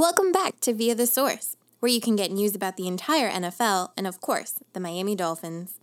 Welcome 0.00 0.32
back 0.32 0.60
to 0.60 0.72
Via 0.72 0.94
the 0.94 1.06
Source, 1.06 1.58
where 1.80 1.92
you 1.92 2.00
can 2.00 2.16
get 2.16 2.32
news 2.32 2.54
about 2.54 2.78
the 2.78 2.86
entire 2.86 3.30
NFL 3.30 3.90
and, 3.98 4.06
of 4.06 4.18
course, 4.22 4.54
the 4.72 4.80
Miami 4.80 5.14
Dolphins. 5.14 5.79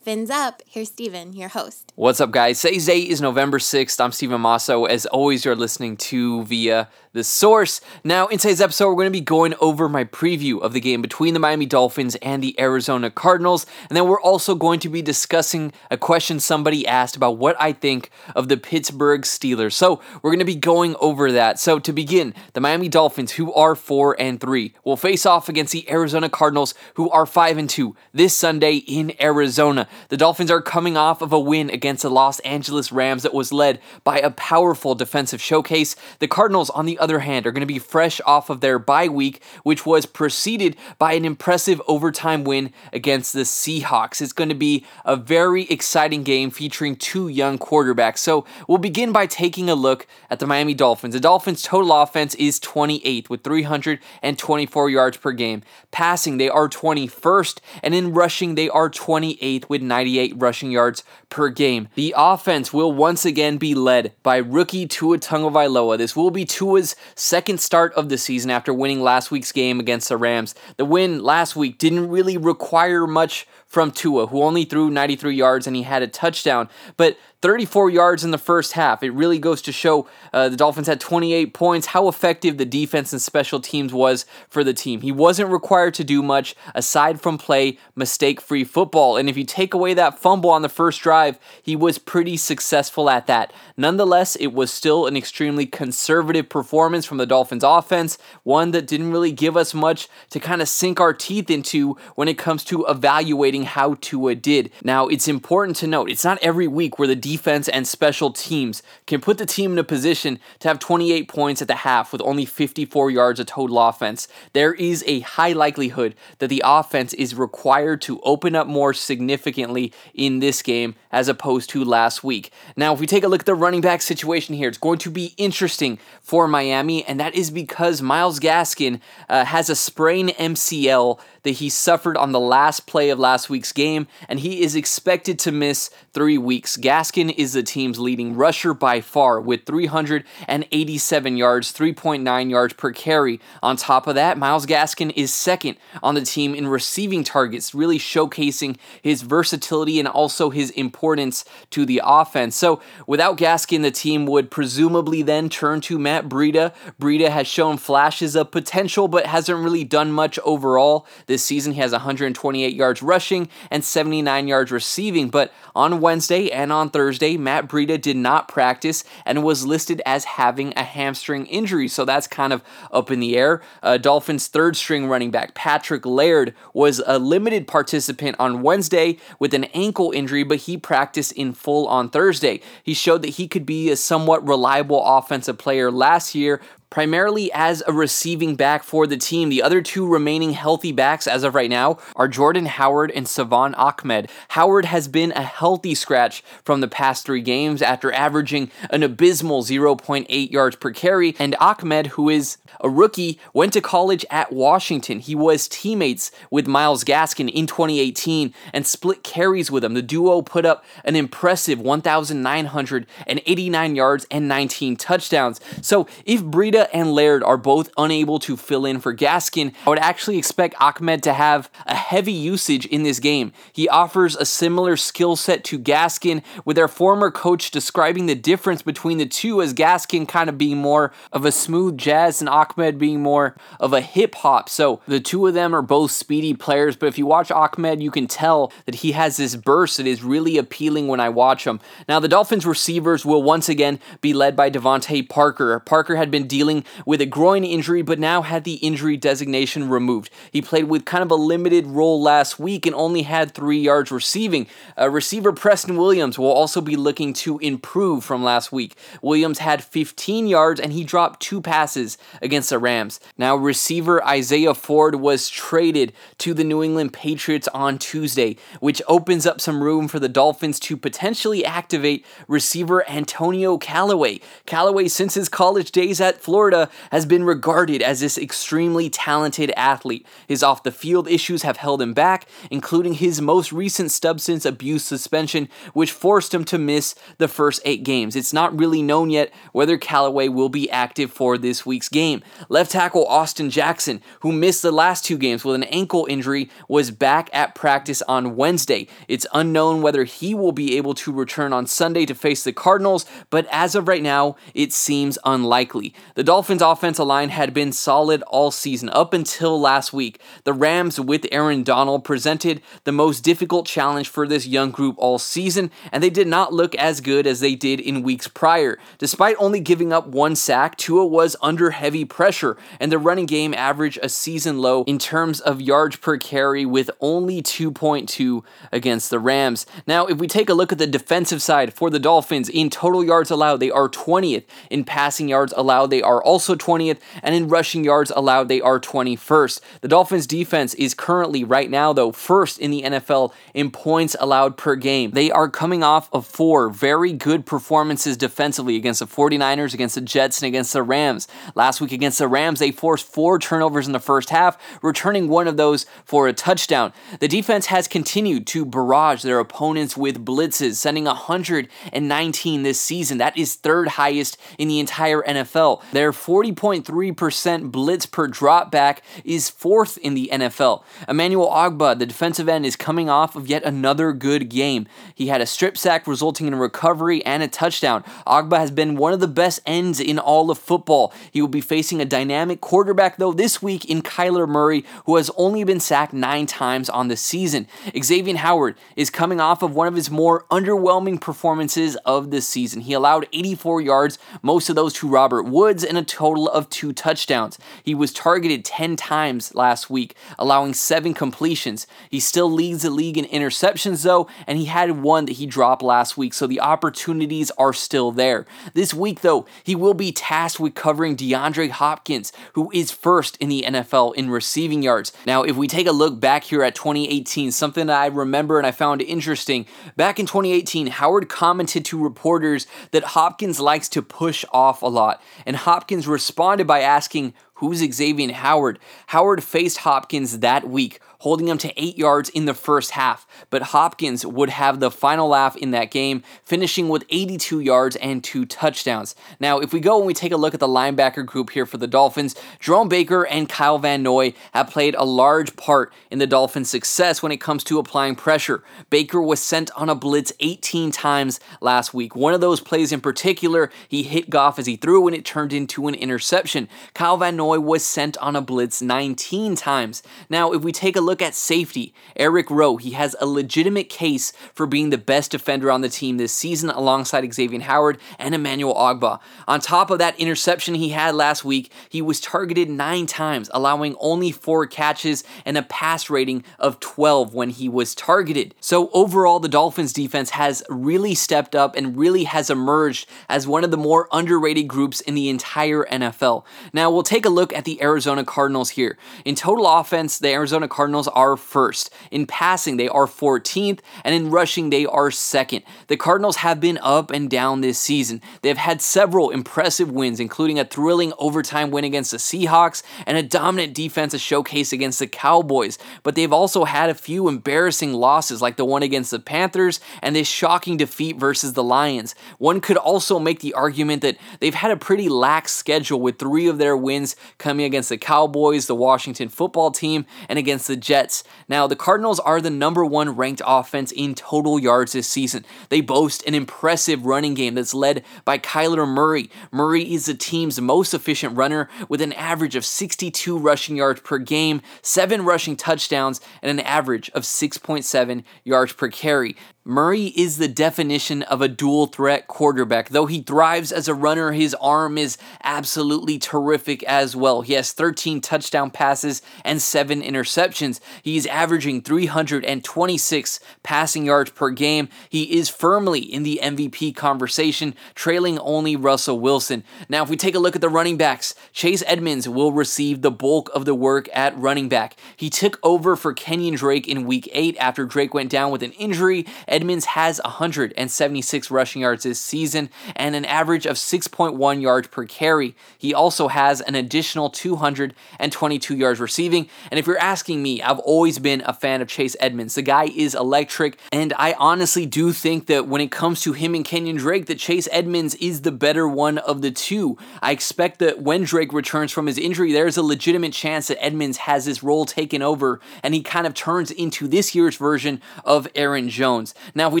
Fins 0.04 0.28
up, 0.28 0.60
here's 0.68 0.88
Steven, 0.88 1.32
your 1.32 1.48
host. 1.48 1.90
What's 1.94 2.20
up, 2.20 2.30
guys? 2.30 2.60
Today's 2.60 2.84
date 2.84 3.08
is 3.08 3.22
November 3.22 3.58
6th. 3.58 3.98
I'm 3.98 4.12
Steven 4.12 4.38
Masso. 4.38 4.84
As 4.84 5.06
always, 5.06 5.46
you're 5.46 5.56
listening 5.56 5.96
to 5.96 6.44
Via 6.44 6.90
the 7.14 7.24
Source. 7.24 7.80
Now, 8.02 8.26
in 8.26 8.38
today's 8.38 8.60
episode, 8.60 8.88
we're 8.88 8.96
going 8.96 9.06
to 9.06 9.12
be 9.12 9.22
going 9.22 9.54
over 9.60 9.88
my 9.88 10.04
preview 10.04 10.60
of 10.60 10.72
the 10.74 10.80
game 10.80 11.00
between 11.00 11.32
the 11.32 11.40
Miami 11.40 11.64
Dolphins 11.64 12.16
and 12.16 12.42
the 12.42 12.58
Arizona 12.60 13.10
Cardinals. 13.10 13.64
And 13.88 13.96
then 13.96 14.06
we're 14.06 14.20
also 14.20 14.54
going 14.54 14.80
to 14.80 14.90
be 14.90 15.00
discussing 15.00 15.72
a 15.90 15.96
question 15.96 16.38
somebody 16.38 16.86
asked 16.86 17.16
about 17.16 17.38
what 17.38 17.56
I 17.58 17.72
think 17.72 18.10
of 18.34 18.48
the 18.48 18.58
Pittsburgh 18.58 19.22
Steelers. 19.22 19.72
So, 19.72 20.02
we're 20.20 20.32
going 20.32 20.40
to 20.40 20.44
be 20.44 20.56
going 20.56 20.96
over 21.00 21.32
that. 21.32 21.58
So, 21.58 21.78
to 21.78 21.92
begin, 21.94 22.34
the 22.52 22.60
Miami 22.60 22.90
Dolphins, 22.90 23.32
who 23.32 23.54
are 23.54 23.74
4 23.74 24.20
and 24.20 24.38
3, 24.38 24.74
will 24.84 24.98
face 24.98 25.24
off 25.24 25.48
against 25.48 25.72
the 25.72 25.88
Arizona 25.88 26.28
Cardinals, 26.28 26.74
who 26.94 27.08
are 27.08 27.24
5 27.24 27.56
and 27.56 27.70
2, 27.70 27.96
this 28.12 28.34
Sunday 28.34 28.74
in 28.74 29.14
Arizona. 29.18 29.88
The 30.08 30.16
Dolphins 30.16 30.50
are 30.50 30.62
coming 30.62 30.96
off 30.96 31.22
of 31.22 31.32
a 31.32 31.38
win 31.40 31.70
against 31.70 32.02
the 32.02 32.10
Los 32.10 32.40
Angeles 32.40 32.92
Rams 32.92 33.22
that 33.22 33.34
was 33.34 33.52
led 33.52 33.80
by 34.02 34.18
a 34.18 34.30
powerful 34.30 34.94
defensive 34.94 35.40
showcase. 35.40 35.96
The 36.18 36.28
Cardinals, 36.28 36.70
on 36.70 36.86
the 36.86 36.98
other 36.98 37.20
hand, 37.20 37.46
are 37.46 37.52
going 37.52 37.60
to 37.60 37.66
be 37.66 37.78
fresh 37.78 38.20
off 38.26 38.50
of 38.50 38.60
their 38.60 38.78
bye 38.78 39.08
week, 39.08 39.42
which 39.62 39.86
was 39.86 40.06
preceded 40.06 40.76
by 40.98 41.14
an 41.14 41.24
impressive 41.24 41.80
overtime 41.86 42.44
win 42.44 42.72
against 42.92 43.32
the 43.32 43.40
Seahawks. 43.40 44.20
It's 44.20 44.32
going 44.32 44.48
to 44.48 44.54
be 44.54 44.84
a 45.04 45.16
very 45.16 45.64
exciting 45.64 46.22
game 46.22 46.50
featuring 46.50 46.96
two 46.96 47.28
young 47.28 47.58
quarterbacks. 47.58 48.18
So 48.18 48.44
we'll 48.68 48.78
begin 48.78 49.12
by 49.12 49.26
taking 49.26 49.68
a 49.70 49.74
look 49.74 50.06
at 50.30 50.38
the 50.38 50.46
Miami 50.46 50.74
Dolphins. 50.74 51.14
The 51.14 51.20
Dolphins' 51.20 51.62
total 51.62 51.92
offense 51.92 52.34
is 52.36 52.60
28th 52.60 53.28
with 53.28 53.44
324 53.44 54.90
yards 54.90 55.16
per 55.16 55.32
game. 55.32 55.62
Passing, 55.90 56.38
they 56.38 56.48
are 56.48 56.68
21st, 56.68 57.60
and 57.82 57.94
in 57.94 58.12
rushing, 58.12 58.54
they 58.54 58.68
are 58.68 58.90
28th 58.90 59.68
with 59.68 59.82
98 59.88 60.34
rushing 60.36 60.70
yards 60.70 61.04
per 61.28 61.48
game. 61.48 61.88
The 61.94 62.14
offense 62.16 62.72
will 62.72 62.92
once 62.92 63.24
again 63.24 63.56
be 63.56 63.74
led 63.74 64.12
by 64.22 64.36
rookie 64.36 64.86
Tua 64.86 65.18
Tagovailoa. 65.18 65.98
This 65.98 66.16
will 66.16 66.30
be 66.30 66.44
Tua's 66.44 66.96
second 67.14 67.60
start 67.60 67.92
of 67.94 68.08
the 68.08 68.18
season 68.18 68.50
after 68.50 68.72
winning 68.72 69.02
last 69.02 69.30
week's 69.30 69.52
game 69.52 69.80
against 69.80 70.08
the 70.08 70.16
Rams. 70.16 70.54
The 70.76 70.84
win 70.84 71.22
last 71.22 71.56
week 71.56 71.78
didn't 71.78 72.08
really 72.08 72.36
require 72.36 73.06
much 73.06 73.46
from 73.66 73.90
Tua, 73.90 74.28
who 74.28 74.42
only 74.42 74.64
threw 74.64 74.88
93 74.88 75.34
yards 75.34 75.66
and 75.66 75.74
he 75.74 75.82
had 75.82 76.02
a 76.02 76.06
touchdown. 76.06 76.68
But 76.96 77.18
34 77.44 77.90
yards 77.90 78.24
in 78.24 78.30
the 78.30 78.38
first 78.38 78.72
half. 78.72 79.02
It 79.02 79.10
really 79.10 79.38
goes 79.38 79.60
to 79.60 79.70
show 79.70 80.08
uh, 80.32 80.48
the 80.48 80.56
Dolphins 80.56 80.86
had 80.86 80.98
28 80.98 81.52
points, 81.52 81.88
how 81.88 82.08
effective 82.08 82.56
the 82.56 82.64
defense 82.64 83.12
and 83.12 83.20
special 83.20 83.60
teams 83.60 83.92
was 83.92 84.24
for 84.48 84.64
the 84.64 84.72
team. 84.72 85.02
He 85.02 85.12
wasn't 85.12 85.50
required 85.50 85.92
to 85.94 86.04
do 86.04 86.22
much 86.22 86.56
aside 86.74 87.20
from 87.20 87.36
play 87.36 87.76
mistake 87.94 88.40
free 88.40 88.64
football. 88.64 89.18
And 89.18 89.28
if 89.28 89.36
you 89.36 89.44
take 89.44 89.74
away 89.74 89.92
that 89.92 90.18
fumble 90.18 90.48
on 90.48 90.62
the 90.62 90.70
first 90.70 91.02
drive, 91.02 91.38
he 91.62 91.76
was 91.76 91.98
pretty 91.98 92.38
successful 92.38 93.10
at 93.10 93.26
that. 93.26 93.52
Nonetheless, 93.76 94.36
it 94.36 94.54
was 94.54 94.72
still 94.72 95.06
an 95.06 95.14
extremely 95.14 95.66
conservative 95.66 96.48
performance 96.48 97.04
from 97.04 97.18
the 97.18 97.26
Dolphins 97.26 97.62
offense, 97.62 98.16
one 98.44 98.70
that 98.70 98.86
didn't 98.86 99.12
really 99.12 99.32
give 99.32 99.54
us 99.54 99.74
much 99.74 100.08
to 100.30 100.40
kind 100.40 100.62
of 100.62 100.68
sink 100.70 100.98
our 100.98 101.12
teeth 101.12 101.50
into 101.50 101.98
when 102.14 102.26
it 102.26 102.38
comes 102.38 102.64
to 102.64 102.86
evaluating 102.86 103.64
how 103.64 103.98
Tua 104.00 104.34
did. 104.34 104.70
Now, 104.82 105.08
it's 105.08 105.28
important 105.28 105.76
to 105.76 105.86
note, 105.86 106.08
it's 106.08 106.24
not 106.24 106.38
every 106.40 106.66
week 106.66 106.98
where 106.98 107.06
the 107.06 107.14
defense 107.14 107.33
defense 107.34 107.68
and 107.68 107.86
special 107.86 108.30
teams 108.30 108.80
can 109.06 109.20
put 109.20 109.38
the 109.38 109.46
team 109.46 109.72
in 109.72 109.78
a 109.78 109.84
position 109.84 110.38
to 110.60 110.68
have 110.68 110.78
28 110.78 111.26
points 111.28 111.60
at 111.60 111.66
the 111.66 111.74
half 111.74 112.12
with 112.12 112.22
only 112.22 112.44
54 112.44 113.10
yards 113.10 113.40
of 113.40 113.46
total 113.46 113.80
offense. 113.80 114.28
There 114.52 114.72
is 114.72 115.02
a 115.08 115.20
high 115.20 115.52
likelihood 115.52 116.14
that 116.38 116.46
the 116.46 116.62
offense 116.64 117.12
is 117.14 117.34
required 117.34 118.00
to 118.02 118.20
open 118.20 118.54
up 118.54 118.68
more 118.68 118.94
significantly 118.94 119.92
in 120.14 120.38
this 120.38 120.62
game 120.62 120.94
as 121.10 121.26
opposed 121.28 121.70
to 121.70 121.84
last 121.84 122.22
week. 122.22 122.52
Now, 122.76 122.94
if 122.94 123.00
we 123.00 123.06
take 123.06 123.24
a 123.24 123.28
look 123.28 123.40
at 123.40 123.46
the 123.46 123.54
running 123.56 123.80
back 123.80 124.00
situation 124.00 124.54
here, 124.54 124.68
it's 124.68 124.78
going 124.78 124.98
to 124.98 125.10
be 125.10 125.34
interesting 125.36 125.98
for 126.20 126.46
Miami, 126.46 127.04
and 127.04 127.18
that 127.18 127.34
is 127.34 127.50
because 127.50 128.00
Myles 128.00 128.38
Gaskin 128.38 129.00
uh, 129.28 129.44
has 129.44 129.68
a 129.68 129.74
sprained 129.74 130.30
MCL 130.30 131.18
that 131.44 131.52
he 131.52 131.68
suffered 131.68 132.16
on 132.16 132.32
the 132.32 132.40
last 132.40 132.86
play 132.86 133.10
of 133.10 133.18
last 133.18 133.48
week's 133.48 133.72
game, 133.72 134.06
and 134.28 134.40
he 134.40 134.62
is 134.62 134.74
expected 134.74 135.38
to 135.38 135.52
miss 135.52 135.90
three 136.12 136.36
weeks. 136.36 136.76
Gaskin 136.76 137.32
is 137.36 137.52
the 137.52 137.62
team's 137.62 137.98
leading 137.98 138.34
rusher 138.34 138.74
by 138.74 139.00
far 139.00 139.40
with 139.40 139.64
387 139.66 141.36
yards, 141.36 141.72
3.9 141.72 142.50
yards 142.50 142.74
per 142.74 142.92
carry. 142.92 143.40
On 143.62 143.76
top 143.76 144.06
of 144.06 144.14
that, 144.14 144.38
Myles 144.38 144.66
Gaskin 144.66 145.12
is 145.14 145.32
second 145.32 145.76
on 146.02 146.14
the 146.14 146.22
team 146.22 146.54
in 146.54 146.66
receiving 146.66 147.22
targets, 147.22 147.74
really 147.74 147.98
showcasing 147.98 148.76
his 149.02 149.22
versatility 149.22 149.98
and 149.98 150.08
also 150.08 150.50
his 150.50 150.70
importance 150.70 151.44
to 151.70 151.84
the 151.84 152.00
offense. 152.02 152.56
So, 152.56 152.80
without 153.06 153.36
Gaskin, 153.36 153.82
the 153.82 153.90
team 153.90 154.26
would 154.26 154.50
presumably 154.50 155.22
then 155.22 155.48
turn 155.48 155.80
to 155.82 155.98
Matt 155.98 156.28
Breida. 156.28 156.74
Breida 156.98 157.28
has 157.28 157.46
shown 157.46 157.76
flashes 157.76 158.34
of 158.34 158.50
potential, 158.50 159.08
but 159.08 159.26
hasn't 159.26 159.62
really 159.62 159.84
done 159.84 160.10
much 160.10 160.38
overall. 160.40 161.06
This 161.26 161.33
season, 161.42 161.72
he 161.72 161.80
has 161.80 161.92
128 161.92 162.74
yards 162.74 163.02
rushing 163.02 163.48
and 163.70 163.84
79 163.84 164.46
yards 164.46 164.70
receiving. 164.70 165.30
But 165.30 165.52
on 165.74 166.00
Wednesday 166.00 166.50
and 166.50 166.72
on 166.72 166.90
Thursday, 166.90 167.36
Matt 167.36 167.68
Breida 167.68 168.00
did 168.00 168.16
not 168.16 168.48
practice 168.48 169.04
and 169.24 169.42
was 169.42 169.66
listed 169.66 170.02
as 170.06 170.24
having 170.24 170.72
a 170.76 170.82
hamstring 170.82 171.46
injury. 171.46 171.88
So 171.88 172.04
that's 172.04 172.26
kind 172.26 172.52
of 172.52 172.62
up 172.92 173.10
in 173.10 173.20
the 173.20 173.36
air. 173.36 173.62
Uh, 173.82 173.96
Dolphins' 173.96 174.48
third 174.48 174.76
string 174.76 175.06
running 175.06 175.30
back, 175.30 175.54
Patrick 175.54 176.04
Laird, 176.06 176.54
was 176.72 177.02
a 177.06 177.18
limited 177.18 177.66
participant 177.66 178.36
on 178.38 178.62
Wednesday 178.62 179.18
with 179.38 179.54
an 179.54 179.64
ankle 179.74 180.12
injury, 180.12 180.44
but 180.44 180.58
he 180.58 180.76
practiced 180.76 181.32
in 181.32 181.52
full 181.52 181.86
on 181.88 182.08
Thursday. 182.10 182.60
He 182.82 182.94
showed 182.94 183.22
that 183.22 183.30
he 183.30 183.48
could 183.48 183.66
be 183.66 183.90
a 183.90 183.96
somewhat 183.96 184.46
reliable 184.46 185.04
offensive 185.04 185.58
player 185.58 185.90
last 185.90 186.34
year 186.34 186.60
primarily 186.90 187.50
as 187.52 187.82
a 187.86 187.92
receiving 187.92 188.56
back 188.56 188.82
for 188.82 189.06
the 189.06 189.16
team. 189.16 189.48
The 189.48 189.62
other 189.62 189.80
two 189.82 190.06
remaining 190.06 190.52
healthy 190.52 190.92
backs 190.92 191.26
as 191.26 191.42
of 191.42 191.54
right 191.54 191.70
now 191.70 191.96
are 192.16 192.28
Jordan 192.28 192.66
Howard 192.66 193.10
and 193.10 193.26
Salvon 193.26 193.74
Ahmed. 193.74 194.28
Howard 194.50 194.84
has 194.84 195.08
been 195.08 195.32
a 195.32 195.42
healthy 195.42 195.94
scratch 195.94 196.42
from 196.64 196.80
the 196.80 196.88
past 196.88 197.26
three 197.26 197.40
games 197.40 197.82
after 197.82 198.12
averaging 198.12 198.70
an 198.90 199.02
abysmal 199.02 199.62
0.8 199.62 200.50
yards 200.50 200.76
per 200.76 200.92
carry, 200.92 201.34
and 201.38 201.56
Ahmed, 201.60 202.08
who 202.08 202.28
is 202.28 202.58
a 202.80 202.88
rookie, 202.88 203.38
went 203.52 203.72
to 203.72 203.80
college 203.80 204.26
at 204.30 204.52
Washington. 204.52 205.20
He 205.20 205.34
was 205.34 205.66
teammates 205.68 206.30
with 206.50 206.66
Myles 206.66 207.04
Gaskin 207.04 207.50
in 207.50 207.66
2018 207.66 208.52
and 208.72 208.86
split 208.86 209.24
carries 209.24 209.70
with 209.70 209.84
him. 209.84 209.94
The 209.94 210.02
duo 210.02 210.42
put 210.42 210.66
up 210.66 210.84
an 211.04 211.16
impressive 211.16 211.80
1,989 211.80 213.96
yards 213.96 214.26
and 214.30 214.48
19 214.48 214.96
touchdowns. 214.96 215.60
So 215.82 216.06
if 216.24 216.42
And 216.74 217.12
Laird 217.12 217.42
are 217.44 217.56
both 217.56 217.90
unable 217.96 218.38
to 218.40 218.56
fill 218.56 218.84
in 218.84 218.98
for 219.00 219.14
Gaskin, 219.14 219.74
I 219.86 219.90
would 219.90 219.98
actually 219.98 220.38
expect 220.38 220.74
Ahmed 220.80 221.22
to 221.22 221.32
have 221.32 221.70
a 221.86 221.94
heavy 221.94 222.32
usage 222.32 222.84
in 222.86 223.04
this 223.04 223.20
game. 223.20 223.52
He 223.72 223.88
offers 223.88 224.34
a 224.34 224.44
similar 224.44 224.96
skill 224.96 225.36
set 225.36 225.62
to 225.64 225.78
Gaskin, 225.78 226.42
with 226.64 226.76
their 226.76 226.88
former 226.88 227.30
coach 227.30 227.70
describing 227.70 228.26
the 228.26 228.34
difference 228.34 228.82
between 228.82 229.18
the 229.18 229.26
two 229.26 229.62
as 229.62 229.72
Gaskin 229.72 230.26
kind 230.26 230.48
of 230.48 230.58
being 230.58 230.78
more 230.78 231.12
of 231.32 231.44
a 231.44 231.52
smooth 231.52 231.96
jazz 231.96 232.40
and 232.40 232.48
Ahmed 232.48 232.98
being 232.98 233.22
more 233.22 233.56
of 233.78 233.92
a 233.92 234.00
hip 234.00 234.34
hop. 234.36 234.68
So 234.68 235.00
the 235.06 235.20
two 235.20 235.46
of 235.46 235.54
them 235.54 235.74
are 235.74 235.82
both 235.82 236.10
speedy 236.10 236.54
players, 236.54 236.96
but 236.96 237.06
if 237.06 237.18
you 237.18 237.26
watch 237.26 237.50
Ahmed, 237.50 238.02
you 238.02 238.10
can 238.10 238.26
tell 238.26 238.72
that 238.86 238.96
he 238.96 239.12
has 239.12 239.36
this 239.36 239.54
burst 239.54 239.98
that 239.98 240.06
is 240.06 240.22
really 240.24 240.58
appealing 240.58 241.06
when 241.06 241.20
I 241.20 241.28
watch 241.28 241.66
him. 241.66 241.80
Now, 242.08 242.18
the 242.18 242.28
Dolphins 242.28 242.66
receivers 242.66 243.24
will 243.24 243.42
once 243.42 243.68
again 243.68 244.00
be 244.20 244.32
led 244.32 244.56
by 244.56 244.70
DeVante 244.70 245.28
Parker. 245.28 245.78
Parker 245.80 246.16
had 246.16 246.30
been 246.30 246.46
dealing 246.46 246.63
dealing 246.64 246.82
with 247.04 247.20
a 247.20 247.26
groin 247.26 247.62
injury, 247.62 248.00
but 248.00 248.18
now 248.18 248.40
had 248.40 248.64
the 248.64 248.76
injury 248.76 249.18
designation 249.18 249.86
removed. 249.90 250.30
He 250.50 250.62
played 250.62 250.84
with 250.84 251.04
kind 251.04 251.22
of 251.22 251.30
a 251.30 251.34
limited 251.34 251.86
role 251.86 252.22
last 252.22 252.58
week 252.58 252.86
and 252.86 252.94
only 252.94 253.20
had 253.20 253.52
three 253.52 253.78
yards 253.78 254.10
receiving. 254.10 254.66
Uh, 254.98 255.10
receiver 255.10 255.52
Preston 255.52 255.98
Williams 255.98 256.38
will 256.38 256.50
also 256.50 256.80
be 256.80 256.96
looking 256.96 257.34
to 257.34 257.58
improve 257.58 258.24
from 258.24 258.42
last 258.42 258.72
week. 258.72 258.96
Williams 259.20 259.58
had 259.58 259.84
15 259.84 260.46
yards 260.46 260.80
and 260.80 260.94
he 260.94 261.04
dropped 261.04 261.40
two 261.40 261.60
passes 261.60 262.16
against 262.40 262.70
the 262.70 262.78
Rams. 262.78 263.20
Now, 263.36 263.56
receiver 263.56 264.24
Isaiah 264.24 264.72
Ford 264.72 265.16
was 265.16 265.50
traded 265.50 266.14
to 266.38 266.54
the 266.54 266.64
New 266.64 266.82
England 266.82 267.12
Patriots 267.12 267.68
on 267.74 267.98
Tuesday, 267.98 268.56
which 268.80 269.02
opens 269.06 269.44
up 269.44 269.60
some 269.60 269.82
room 269.82 270.08
for 270.08 270.18
the 270.18 270.30
Dolphins 270.30 270.80
to 270.80 270.96
potentially 270.96 271.62
activate 271.62 272.24
receiver 272.48 273.06
Antonio 273.06 273.76
Callaway. 273.76 274.40
Callaway, 274.64 275.08
since 275.08 275.34
his 275.34 275.50
college 275.50 275.92
days 275.92 276.22
at 276.22 276.40
Florida, 276.40 276.53
Florida, 276.54 276.88
has 277.10 277.26
been 277.26 277.42
regarded 277.42 278.00
as 278.00 278.20
this 278.20 278.38
extremely 278.38 279.10
talented 279.10 279.72
athlete. 279.76 280.24
His 280.46 280.62
off 280.62 280.84
the 280.84 280.92
field 280.92 281.26
issues 281.26 281.62
have 281.62 281.78
held 281.78 282.00
him 282.00 282.14
back, 282.14 282.46
including 282.70 283.14
his 283.14 283.40
most 283.40 283.72
recent 283.72 284.12
substance 284.12 284.64
abuse 284.64 285.02
suspension, 285.02 285.68
which 285.94 286.12
forced 286.12 286.54
him 286.54 286.64
to 286.66 286.78
miss 286.78 287.16
the 287.38 287.48
first 287.48 287.82
eight 287.84 288.04
games. 288.04 288.36
It's 288.36 288.52
not 288.52 288.78
really 288.78 289.02
known 289.02 289.30
yet 289.30 289.52
whether 289.72 289.98
Callaway 289.98 290.46
will 290.46 290.68
be 290.68 290.88
active 290.92 291.32
for 291.32 291.58
this 291.58 291.84
week's 291.84 292.08
game. 292.08 292.40
Left 292.68 292.92
tackle 292.92 293.26
Austin 293.26 293.68
Jackson, 293.68 294.22
who 294.42 294.52
missed 294.52 294.82
the 294.82 294.92
last 294.92 295.24
two 295.24 295.36
games 295.36 295.64
with 295.64 295.74
an 295.74 295.82
ankle 295.82 296.24
injury, 296.30 296.70
was 296.88 297.10
back 297.10 297.50
at 297.52 297.74
practice 297.74 298.22
on 298.28 298.54
Wednesday. 298.54 299.08
It's 299.26 299.44
unknown 299.52 300.02
whether 300.02 300.22
he 300.22 300.54
will 300.54 300.70
be 300.70 300.96
able 300.96 301.14
to 301.14 301.32
return 301.32 301.72
on 301.72 301.88
Sunday 301.88 302.24
to 302.26 302.34
face 302.36 302.62
the 302.62 302.72
Cardinals, 302.72 303.26
but 303.50 303.66
as 303.72 303.96
of 303.96 304.06
right 304.06 304.22
now, 304.22 304.54
it 304.72 304.92
seems 304.92 305.36
unlikely. 305.44 306.14
The 306.36 306.43
Dolphins' 306.44 306.82
offensive 306.82 307.26
line 307.26 307.48
had 307.48 307.74
been 307.74 307.90
solid 307.90 308.42
all 308.42 308.70
season 308.70 309.08
up 309.08 309.32
until 309.32 309.80
last 309.80 310.12
week. 310.12 310.40
The 310.64 310.72
Rams, 310.72 311.18
with 311.18 311.46
Aaron 311.50 311.82
Donald, 311.82 312.22
presented 312.22 312.82
the 313.04 313.12
most 313.12 313.40
difficult 313.40 313.86
challenge 313.86 314.28
for 314.28 314.46
this 314.46 314.66
young 314.66 314.90
group 314.90 315.16
all 315.18 315.38
season, 315.38 315.90
and 316.12 316.22
they 316.22 316.30
did 316.30 316.46
not 316.46 316.72
look 316.72 316.94
as 316.96 317.20
good 317.20 317.46
as 317.46 317.60
they 317.60 317.74
did 317.74 317.98
in 317.98 318.22
weeks 318.22 318.46
prior. 318.46 318.98
Despite 319.18 319.56
only 319.58 319.80
giving 319.80 320.12
up 320.12 320.26
one 320.26 320.54
sack, 320.54 320.96
Tua 320.96 321.26
was 321.26 321.56
under 321.62 321.90
heavy 321.90 322.24
pressure, 322.24 322.76
and 323.00 323.10
the 323.10 323.18
running 323.18 323.46
game 323.46 323.74
averaged 323.74 324.18
a 324.22 324.28
season 324.28 324.78
low 324.78 325.04
in 325.04 325.18
terms 325.18 325.60
of 325.60 325.80
yards 325.80 326.16
per 326.16 326.36
carry 326.36 326.84
with 326.84 327.10
only 327.20 327.62
2.2 327.62 328.62
against 328.92 329.30
the 329.30 329.38
Rams. 329.38 329.86
Now, 330.06 330.26
if 330.26 330.38
we 330.38 330.46
take 330.46 330.68
a 330.68 330.74
look 330.74 330.92
at 330.92 330.98
the 330.98 331.06
defensive 331.06 331.62
side 331.62 331.94
for 331.94 332.10
the 332.10 332.18
Dolphins, 332.18 332.68
in 332.68 332.90
total 332.90 333.24
yards 333.24 333.50
allowed, 333.50 333.78
they 333.78 333.90
are 333.90 334.08
20th. 334.08 334.64
In 334.90 335.04
passing 335.04 335.48
yards 335.48 335.72
allowed, 335.76 336.10
they 336.10 336.22
are 336.22 336.33
also 336.42 336.74
20th. 336.74 337.18
And 337.42 337.54
in 337.54 337.68
rushing 337.68 338.04
yards 338.04 338.32
allowed, 338.34 338.68
they 338.68 338.80
are 338.80 339.00
21st. 339.00 339.80
The 340.00 340.08
Dolphins 340.08 340.46
defense 340.46 340.94
is 340.94 341.14
currently, 341.14 341.64
right 341.64 341.90
now, 341.90 342.12
though, 342.12 342.32
first 342.32 342.78
in 342.78 342.90
the 342.90 343.02
NFL 343.02 343.52
in 343.74 343.90
points 343.90 344.36
allowed 344.40 344.76
per 344.76 344.96
game. 344.96 345.32
They 345.32 345.50
are 345.50 345.68
coming 345.68 346.02
off 346.02 346.28
of 346.32 346.46
four 346.46 346.88
very 346.88 347.32
good 347.32 347.66
performances 347.66 348.36
defensively 348.36 348.96
against 348.96 349.20
the 349.20 349.26
49ers, 349.26 349.94
against 349.94 350.14
the 350.14 350.20
Jets, 350.20 350.62
and 350.62 350.68
against 350.68 350.92
the 350.92 351.02
Rams. 351.02 351.48
Last 351.74 352.00
week 352.00 352.12
against 352.12 352.38
the 352.38 352.48
Rams, 352.48 352.78
they 352.78 352.90
forced 352.90 353.26
four 353.26 353.58
turnovers 353.58 354.06
in 354.06 354.12
the 354.12 354.20
first 354.20 354.50
half, 354.50 354.78
returning 355.02 355.48
one 355.48 355.68
of 355.68 355.76
those 355.76 356.06
for 356.24 356.48
a 356.48 356.52
touchdown. 356.52 357.12
The 357.40 357.48
defense 357.48 357.86
has 357.86 358.08
continued 358.08 358.66
to 358.68 358.84
barrage 358.84 359.42
their 359.42 359.58
opponents 359.58 360.16
with 360.16 360.44
blitzes, 360.44 360.94
sending 360.94 361.24
119 361.24 362.82
this 362.82 363.00
season. 363.00 363.38
That 363.38 363.56
is 363.56 363.74
third 363.74 364.08
highest 364.08 364.56
in 364.78 364.88
the 364.88 365.00
entire 365.00 365.42
NFL. 365.42 366.02
Their 366.24 366.32
40.3% 366.32 367.92
blitz 367.92 368.24
per 368.24 368.48
dropback 368.48 369.18
is 369.44 369.68
fourth 369.68 370.16
in 370.16 370.32
the 370.32 370.48
NFL. 370.50 371.02
Emmanuel 371.28 371.68
Ogbah, 371.68 372.18
the 372.18 372.24
defensive 372.24 372.66
end, 372.66 372.86
is 372.86 372.96
coming 372.96 373.28
off 373.28 373.56
of 373.56 373.66
yet 373.66 373.82
another 373.82 374.32
good 374.32 374.70
game. 374.70 375.06
He 375.34 375.48
had 375.48 375.60
a 375.60 375.66
strip 375.66 375.98
sack 375.98 376.26
resulting 376.26 376.66
in 376.66 376.72
a 376.72 376.78
recovery 376.78 377.44
and 377.44 377.62
a 377.62 377.68
touchdown. 377.68 378.24
Ogbah 378.46 378.78
has 378.78 378.90
been 378.90 379.16
one 379.16 379.34
of 379.34 379.40
the 379.40 379.46
best 379.46 379.80
ends 379.84 380.18
in 380.18 380.38
all 380.38 380.70
of 380.70 380.78
football. 380.78 381.30
He 381.50 381.60
will 381.60 381.68
be 381.68 381.82
facing 381.82 382.22
a 382.22 382.24
dynamic 382.24 382.80
quarterback, 382.80 383.36
though, 383.36 383.52
this 383.52 383.82
week 383.82 384.06
in 384.06 384.22
Kyler 384.22 384.66
Murray, 384.66 385.04
who 385.26 385.36
has 385.36 385.50
only 385.58 385.84
been 385.84 386.00
sacked 386.00 386.32
nine 386.32 386.64
times 386.64 387.10
on 387.10 387.28
the 387.28 387.36
season. 387.36 387.86
Xavier 388.18 388.56
Howard 388.56 388.96
is 389.14 389.28
coming 389.28 389.60
off 389.60 389.82
of 389.82 389.94
one 389.94 390.08
of 390.08 390.14
his 390.14 390.30
more 390.30 390.64
underwhelming 390.70 391.38
performances 391.38 392.16
of 392.24 392.50
the 392.50 392.62
season. 392.62 393.02
He 393.02 393.12
allowed 393.12 393.46
84 393.52 394.00
yards, 394.00 394.38
most 394.62 394.88
of 394.88 394.96
those 394.96 395.12
to 395.14 395.28
Robert 395.28 395.64
Woods, 395.64 396.02
a 396.16 396.24
total 396.24 396.68
of 396.68 396.90
two 396.90 397.12
touchdowns. 397.12 397.78
He 398.02 398.14
was 398.14 398.32
targeted 398.32 398.84
10 398.84 399.16
times 399.16 399.74
last 399.74 400.10
week, 400.10 400.34
allowing 400.58 400.94
seven 400.94 401.34
completions. 401.34 402.06
He 402.30 402.40
still 402.40 402.70
leads 402.70 403.02
the 403.02 403.10
league 403.10 403.38
in 403.38 403.44
interceptions, 403.46 404.22
though, 404.22 404.48
and 404.66 404.78
he 404.78 404.86
had 404.86 405.22
one 405.22 405.46
that 405.46 405.54
he 405.54 405.66
dropped 405.66 406.02
last 406.02 406.36
week, 406.36 406.54
so 406.54 406.66
the 406.66 406.80
opportunities 406.80 407.70
are 407.72 407.92
still 407.92 408.32
there. 408.32 408.66
This 408.94 409.14
week, 409.14 409.40
though, 409.40 409.66
he 409.82 409.94
will 409.94 410.14
be 410.14 410.32
tasked 410.32 410.80
with 410.80 410.94
covering 410.94 411.36
DeAndre 411.36 411.90
Hopkins, 411.90 412.52
who 412.74 412.90
is 412.92 413.10
first 413.10 413.56
in 413.58 413.68
the 413.68 413.84
NFL 413.86 414.34
in 414.34 414.50
receiving 414.50 415.02
yards. 415.02 415.32
Now, 415.46 415.62
if 415.62 415.76
we 415.76 415.88
take 415.88 416.06
a 416.06 416.12
look 416.12 416.40
back 416.40 416.64
here 416.64 416.82
at 416.82 416.94
2018, 416.94 417.72
something 417.72 418.06
that 418.06 418.20
I 418.20 418.26
remember 418.26 418.78
and 418.78 418.86
I 418.86 418.90
found 418.90 419.22
interesting, 419.22 419.86
back 420.16 420.38
in 420.38 420.46
2018, 420.46 421.08
Howard 421.08 421.48
commented 421.48 422.04
to 422.06 422.22
reporters 422.22 422.86
that 423.10 423.24
Hopkins 423.24 423.80
likes 423.80 424.08
to 424.10 424.22
push 424.22 424.64
off 424.72 425.02
a 425.02 425.06
lot, 425.06 425.42
and 425.66 425.76
Hopkins 425.76 426.03
responded 426.26 426.86
by 426.86 427.00
asking, 427.00 427.54
Who's 427.78 427.98
Xavier 427.98 428.52
Howard? 428.52 429.00
Howard 429.28 429.64
faced 429.64 429.98
Hopkins 429.98 430.60
that 430.60 430.88
week, 430.88 431.18
holding 431.38 431.66
him 431.66 431.76
to 431.76 431.92
eight 432.00 432.16
yards 432.16 432.48
in 432.50 432.66
the 432.66 432.72
first 432.72 433.10
half, 433.10 433.46
but 433.68 433.82
Hopkins 433.82 434.46
would 434.46 434.70
have 434.70 435.00
the 435.00 435.10
final 435.10 435.48
laugh 435.48 435.76
in 435.76 435.90
that 435.90 436.12
game, 436.12 436.44
finishing 436.62 437.08
with 437.08 437.24
82 437.30 437.80
yards 437.80 438.14
and 438.16 438.44
two 438.44 438.64
touchdowns. 438.64 439.34
Now, 439.58 439.80
if 439.80 439.92
we 439.92 439.98
go 439.98 440.18
and 440.18 440.26
we 440.26 440.34
take 440.34 440.52
a 440.52 440.56
look 440.56 440.72
at 440.72 440.78
the 440.78 440.86
linebacker 440.86 441.44
group 441.44 441.70
here 441.70 441.84
for 441.84 441.98
the 441.98 442.06
Dolphins, 442.06 442.54
Jerome 442.78 443.08
Baker 443.08 443.44
and 443.44 443.68
Kyle 443.68 443.98
Van 443.98 444.22
Noy 444.22 444.54
have 444.72 444.88
played 444.88 445.16
a 445.16 445.24
large 445.24 445.74
part 445.74 446.12
in 446.30 446.38
the 446.38 446.46
Dolphins' 446.46 446.90
success 446.90 447.42
when 447.42 447.50
it 447.50 447.60
comes 447.60 447.82
to 447.84 447.98
applying 447.98 448.36
pressure. 448.36 448.84
Baker 449.10 449.42
was 449.42 449.60
sent 449.60 449.90
on 449.96 450.08
a 450.08 450.14
blitz 450.14 450.52
18 450.60 451.10
times 451.10 451.58
last 451.80 452.14
week. 452.14 452.36
One 452.36 452.54
of 452.54 452.60
those 452.60 452.80
plays 452.80 453.10
in 453.10 453.20
particular, 453.20 453.90
he 454.08 454.22
hit 454.22 454.48
Goff 454.48 454.78
as 454.78 454.86
he 454.86 454.94
threw 454.94 455.26
and 455.26 455.36
it 455.36 455.44
turned 455.44 455.72
into 455.72 456.06
an 456.06 456.14
interception. 456.14 456.88
Kyle 457.14 457.36
Van 457.36 457.56
Noy 457.56 457.63
was 457.64 458.04
sent 458.04 458.36
on 458.38 458.56
a 458.56 458.60
blitz 458.60 459.00
19 459.00 459.76
times. 459.76 460.22
Now, 460.48 460.72
if 460.72 460.82
we 460.82 460.92
take 460.92 461.16
a 461.16 461.20
look 461.20 461.42
at 461.42 461.54
safety, 461.54 462.14
Eric 462.36 462.70
Rowe, 462.70 462.96
he 462.96 463.12
has 463.12 463.34
a 463.40 463.46
legitimate 463.46 464.08
case 464.08 464.52
for 464.74 464.86
being 464.86 465.10
the 465.10 465.18
best 465.18 465.52
defender 465.52 465.90
on 465.90 466.00
the 466.00 466.08
team 466.08 466.36
this 466.36 466.52
season 466.52 466.90
alongside 466.90 467.52
Xavier 467.52 467.80
Howard 467.80 468.18
and 468.38 468.54
Emmanuel 468.54 468.94
Ogbah. 468.94 469.40
On 469.66 469.80
top 469.80 470.10
of 470.10 470.18
that 470.18 470.38
interception 470.38 470.94
he 470.94 471.10
had 471.10 471.34
last 471.34 471.64
week, 471.64 471.90
he 472.08 472.22
was 472.22 472.40
targeted 472.40 472.88
nine 472.88 473.26
times, 473.26 473.70
allowing 473.72 474.16
only 474.20 474.50
four 474.50 474.86
catches 474.86 475.44
and 475.64 475.78
a 475.78 475.82
pass 475.82 476.30
rating 476.30 476.64
of 476.78 477.00
12 477.00 477.54
when 477.54 477.70
he 477.70 477.88
was 477.88 478.14
targeted. 478.14 478.74
So, 478.80 479.10
overall, 479.12 479.60
the 479.60 479.68
Dolphins 479.68 480.12
defense 480.12 480.50
has 480.50 480.82
really 480.88 481.34
stepped 481.34 481.74
up 481.74 481.96
and 481.96 482.16
really 482.16 482.44
has 482.44 482.70
emerged 482.70 483.28
as 483.48 483.66
one 483.66 483.84
of 483.84 483.90
the 483.90 483.96
more 483.96 484.28
underrated 484.32 484.88
groups 484.88 485.20
in 485.20 485.34
the 485.34 485.48
entire 485.48 486.04
NFL. 486.04 486.64
Now, 486.92 487.10
we'll 487.10 487.22
take 487.22 487.46
a 487.46 487.50
look 487.54 487.72
at 487.72 487.84
the 487.84 488.02
Arizona 488.02 488.44
Cardinals 488.44 488.90
here. 488.90 489.16
In 489.44 489.54
total 489.54 489.86
offense, 489.86 490.38
the 490.38 490.50
Arizona 490.50 490.88
Cardinals 490.88 491.28
are 491.28 491.56
first. 491.56 492.10
In 492.30 492.46
passing, 492.46 492.96
they 492.96 493.08
are 493.08 493.26
14th, 493.26 494.00
and 494.24 494.34
in 494.34 494.50
rushing, 494.50 494.90
they 494.90 495.06
are 495.06 495.30
second. 495.30 495.82
The 496.08 496.16
Cardinals 496.16 496.56
have 496.56 496.80
been 496.80 496.98
up 497.02 497.30
and 497.30 497.48
down 497.48 497.80
this 497.80 497.98
season. 497.98 498.40
They've 498.62 498.76
had 498.76 499.00
several 499.00 499.50
impressive 499.50 500.10
wins, 500.10 500.40
including 500.40 500.78
a 500.78 500.84
thrilling 500.84 501.32
overtime 501.38 501.90
win 501.90 502.04
against 502.04 502.30
the 502.30 502.36
Seahawks 502.38 503.02
and 503.26 503.36
a 503.36 503.42
dominant 503.42 503.94
defensive 503.94 504.40
showcase 504.40 504.92
against 504.92 505.18
the 505.18 505.26
Cowboys, 505.26 505.98
but 506.22 506.34
they've 506.34 506.52
also 506.52 506.84
had 506.84 507.10
a 507.10 507.14
few 507.14 507.48
embarrassing 507.48 508.12
losses, 508.12 508.60
like 508.60 508.76
the 508.76 508.84
one 508.84 509.02
against 509.02 509.30
the 509.30 509.38
Panthers 509.38 510.00
and 510.22 510.34
this 510.34 510.48
shocking 510.48 510.96
defeat 510.96 511.36
versus 511.36 511.72
the 511.72 511.82
Lions. 511.82 512.34
One 512.58 512.80
could 512.80 512.96
also 512.96 513.38
make 513.38 513.60
the 513.60 513.74
argument 513.74 514.22
that 514.22 514.36
they've 514.60 514.74
had 514.74 514.90
a 514.90 514.96
pretty 514.96 515.28
lax 515.28 515.72
schedule 515.72 516.20
with 516.20 516.38
three 516.38 516.66
of 516.66 516.78
their 516.78 516.96
wins 516.96 517.36
coming 517.58 517.84
against 517.86 518.08
the 518.08 518.18
Cowboys, 518.18 518.86
the 518.86 518.94
Washington 518.94 519.48
football 519.48 519.90
team, 519.90 520.26
and 520.48 520.58
against 520.58 520.86
the 520.86 520.96
Jets. 520.96 521.44
Now, 521.68 521.86
the 521.86 521.96
Cardinals 521.96 522.40
are 522.40 522.60
the 522.60 522.70
number 522.70 523.04
one 523.04 523.36
ranked 523.36 523.62
offense 523.66 524.12
in 524.12 524.34
total 524.34 524.78
yards 524.78 525.12
this 525.12 525.28
season. 525.28 525.64
They 525.88 526.00
boast 526.00 526.46
an 526.46 526.54
impressive 526.54 527.26
running 527.26 527.54
game 527.54 527.74
that's 527.74 527.94
led 527.94 528.24
by 528.44 528.58
Kyler 528.58 529.06
Murray. 529.08 529.50
Murray 529.70 530.12
is 530.12 530.26
the 530.26 530.34
team's 530.34 530.80
most 530.80 531.14
efficient 531.14 531.56
runner 531.56 531.88
with 532.08 532.20
an 532.20 532.32
average 532.32 532.76
of 532.76 532.84
62 532.84 533.58
rushing 533.58 533.96
yards 533.96 534.20
per 534.20 534.38
game, 534.38 534.80
seven 535.02 535.44
rushing 535.44 535.76
touchdowns, 535.76 536.40
and 536.62 536.70
an 536.70 536.84
average 536.86 537.30
of 537.30 537.42
6.7 537.42 538.44
yards 538.64 538.92
per 538.92 539.08
carry. 539.08 539.56
Murray 539.86 540.28
is 540.28 540.56
the 540.56 540.66
definition 540.66 541.42
of 541.42 541.60
a 541.60 541.68
dual 541.68 542.06
threat 542.06 542.46
quarterback. 542.46 543.10
Though 543.10 543.26
he 543.26 543.42
thrives 543.42 543.92
as 543.92 544.08
a 544.08 544.14
runner, 544.14 544.52
his 544.52 544.74
arm 544.80 545.18
is 545.18 545.36
absolutely 545.62 546.38
terrific 546.38 547.02
as 547.02 547.36
well. 547.36 547.60
He 547.60 547.74
has 547.74 547.92
13 547.92 548.40
touchdown 548.40 548.90
passes 548.90 549.42
and 549.62 549.82
7 549.82 550.22
interceptions. 550.22 551.00
He's 551.22 551.44
averaging 551.44 552.00
326 552.00 553.60
passing 553.82 554.24
yards 554.24 554.52
per 554.52 554.70
game. 554.70 555.10
He 555.28 555.58
is 555.58 555.68
firmly 555.68 556.20
in 556.20 556.44
the 556.44 556.60
MVP 556.62 557.14
conversation, 557.14 557.94
trailing 558.14 558.58
only 558.60 558.96
Russell 558.96 559.38
Wilson. 559.38 559.84
Now, 560.08 560.22
if 560.22 560.30
we 560.30 560.38
take 560.38 560.54
a 560.54 560.60
look 560.60 560.74
at 560.74 560.80
the 560.80 560.88
running 560.88 561.18
backs, 561.18 561.54
Chase 561.74 562.02
Edmonds 562.06 562.48
will 562.48 562.72
receive 562.72 563.20
the 563.20 563.30
bulk 563.30 563.68
of 563.74 563.84
the 563.84 563.94
work 563.94 564.30
at 564.32 564.56
running 564.56 564.88
back. 564.88 565.16
He 565.36 565.50
took 565.50 565.78
over 565.82 566.16
for 566.16 566.32
Kenyon 566.32 566.76
Drake 566.76 567.06
in 567.06 567.26
week 567.26 567.50
8 567.52 567.76
after 567.76 568.06
Drake 568.06 568.32
went 568.32 568.50
down 568.50 568.72
with 568.72 568.82
an 568.82 568.92
injury 568.92 569.44
Edmonds 569.74 570.04
has 570.04 570.40
176 570.44 571.68
rushing 571.68 572.02
yards 572.02 572.22
this 572.22 572.40
season 572.40 572.90
and 573.16 573.34
an 573.34 573.44
average 573.44 573.86
of 573.86 573.96
6.1 573.96 574.80
yards 574.80 575.08
per 575.08 575.24
carry. 575.26 575.74
He 575.98 576.14
also 576.14 576.46
has 576.46 576.80
an 576.80 576.94
additional 576.94 577.50
222 577.50 578.96
yards 578.96 579.18
receiving. 579.18 579.68
And 579.90 579.98
if 579.98 580.06
you're 580.06 580.16
asking 580.16 580.62
me, 580.62 580.80
I've 580.80 581.00
always 581.00 581.40
been 581.40 581.60
a 581.66 581.72
fan 581.72 582.02
of 582.02 582.06
Chase 582.06 582.36
Edmonds. 582.38 582.76
The 582.76 582.82
guy 582.82 583.06
is 583.06 583.34
electric, 583.34 583.98
and 584.12 584.32
I 584.38 584.54
honestly 584.60 585.06
do 585.06 585.32
think 585.32 585.66
that 585.66 585.88
when 585.88 586.00
it 586.00 586.12
comes 586.12 586.40
to 586.42 586.52
him 586.52 586.76
and 586.76 586.84
Kenyon 586.84 587.16
Drake, 587.16 587.46
that 587.46 587.58
Chase 587.58 587.88
Edmonds 587.90 588.36
is 588.36 588.62
the 588.62 588.70
better 588.70 589.08
one 589.08 589.38
of 589.38 589.60
the 589.60 589.72
two. 589.72 590.16
I 590.40 590.52
expect 590.52 591.00
that 591.00 591.20
when 591.20 591.42
Drake 591.42 591.72
returns 591.72 592.12
from 592.12 592.28
his 592.28 592.38
injury, 592.38 592.72
there's 592.72 592.96
a 592.96 593.02
legitimate 593.02 593.52
chance 593.52 593.88
that 593.88 594.00
Edmonds 594.00 594.36
has 594.36 594.66
his 594.66 594.84
role 594.84 595.04
taken 595.04 595.42
over 595.42 595.80
and 596.04 596.14
he 596.14 596.22
kind 596.22 596.46
of 596.46 596.54
turns 596.54 596.92
into 596.92 597.26
this 597.26 597.56
year's 597.56 597.76
version 597.76 598.22
of 598.44 598.68
Aaron 598.76 599.08
Jones. 599.08 599.52
Now, 599.74 599.88
if 599.88 599.92
we 599.92 600.00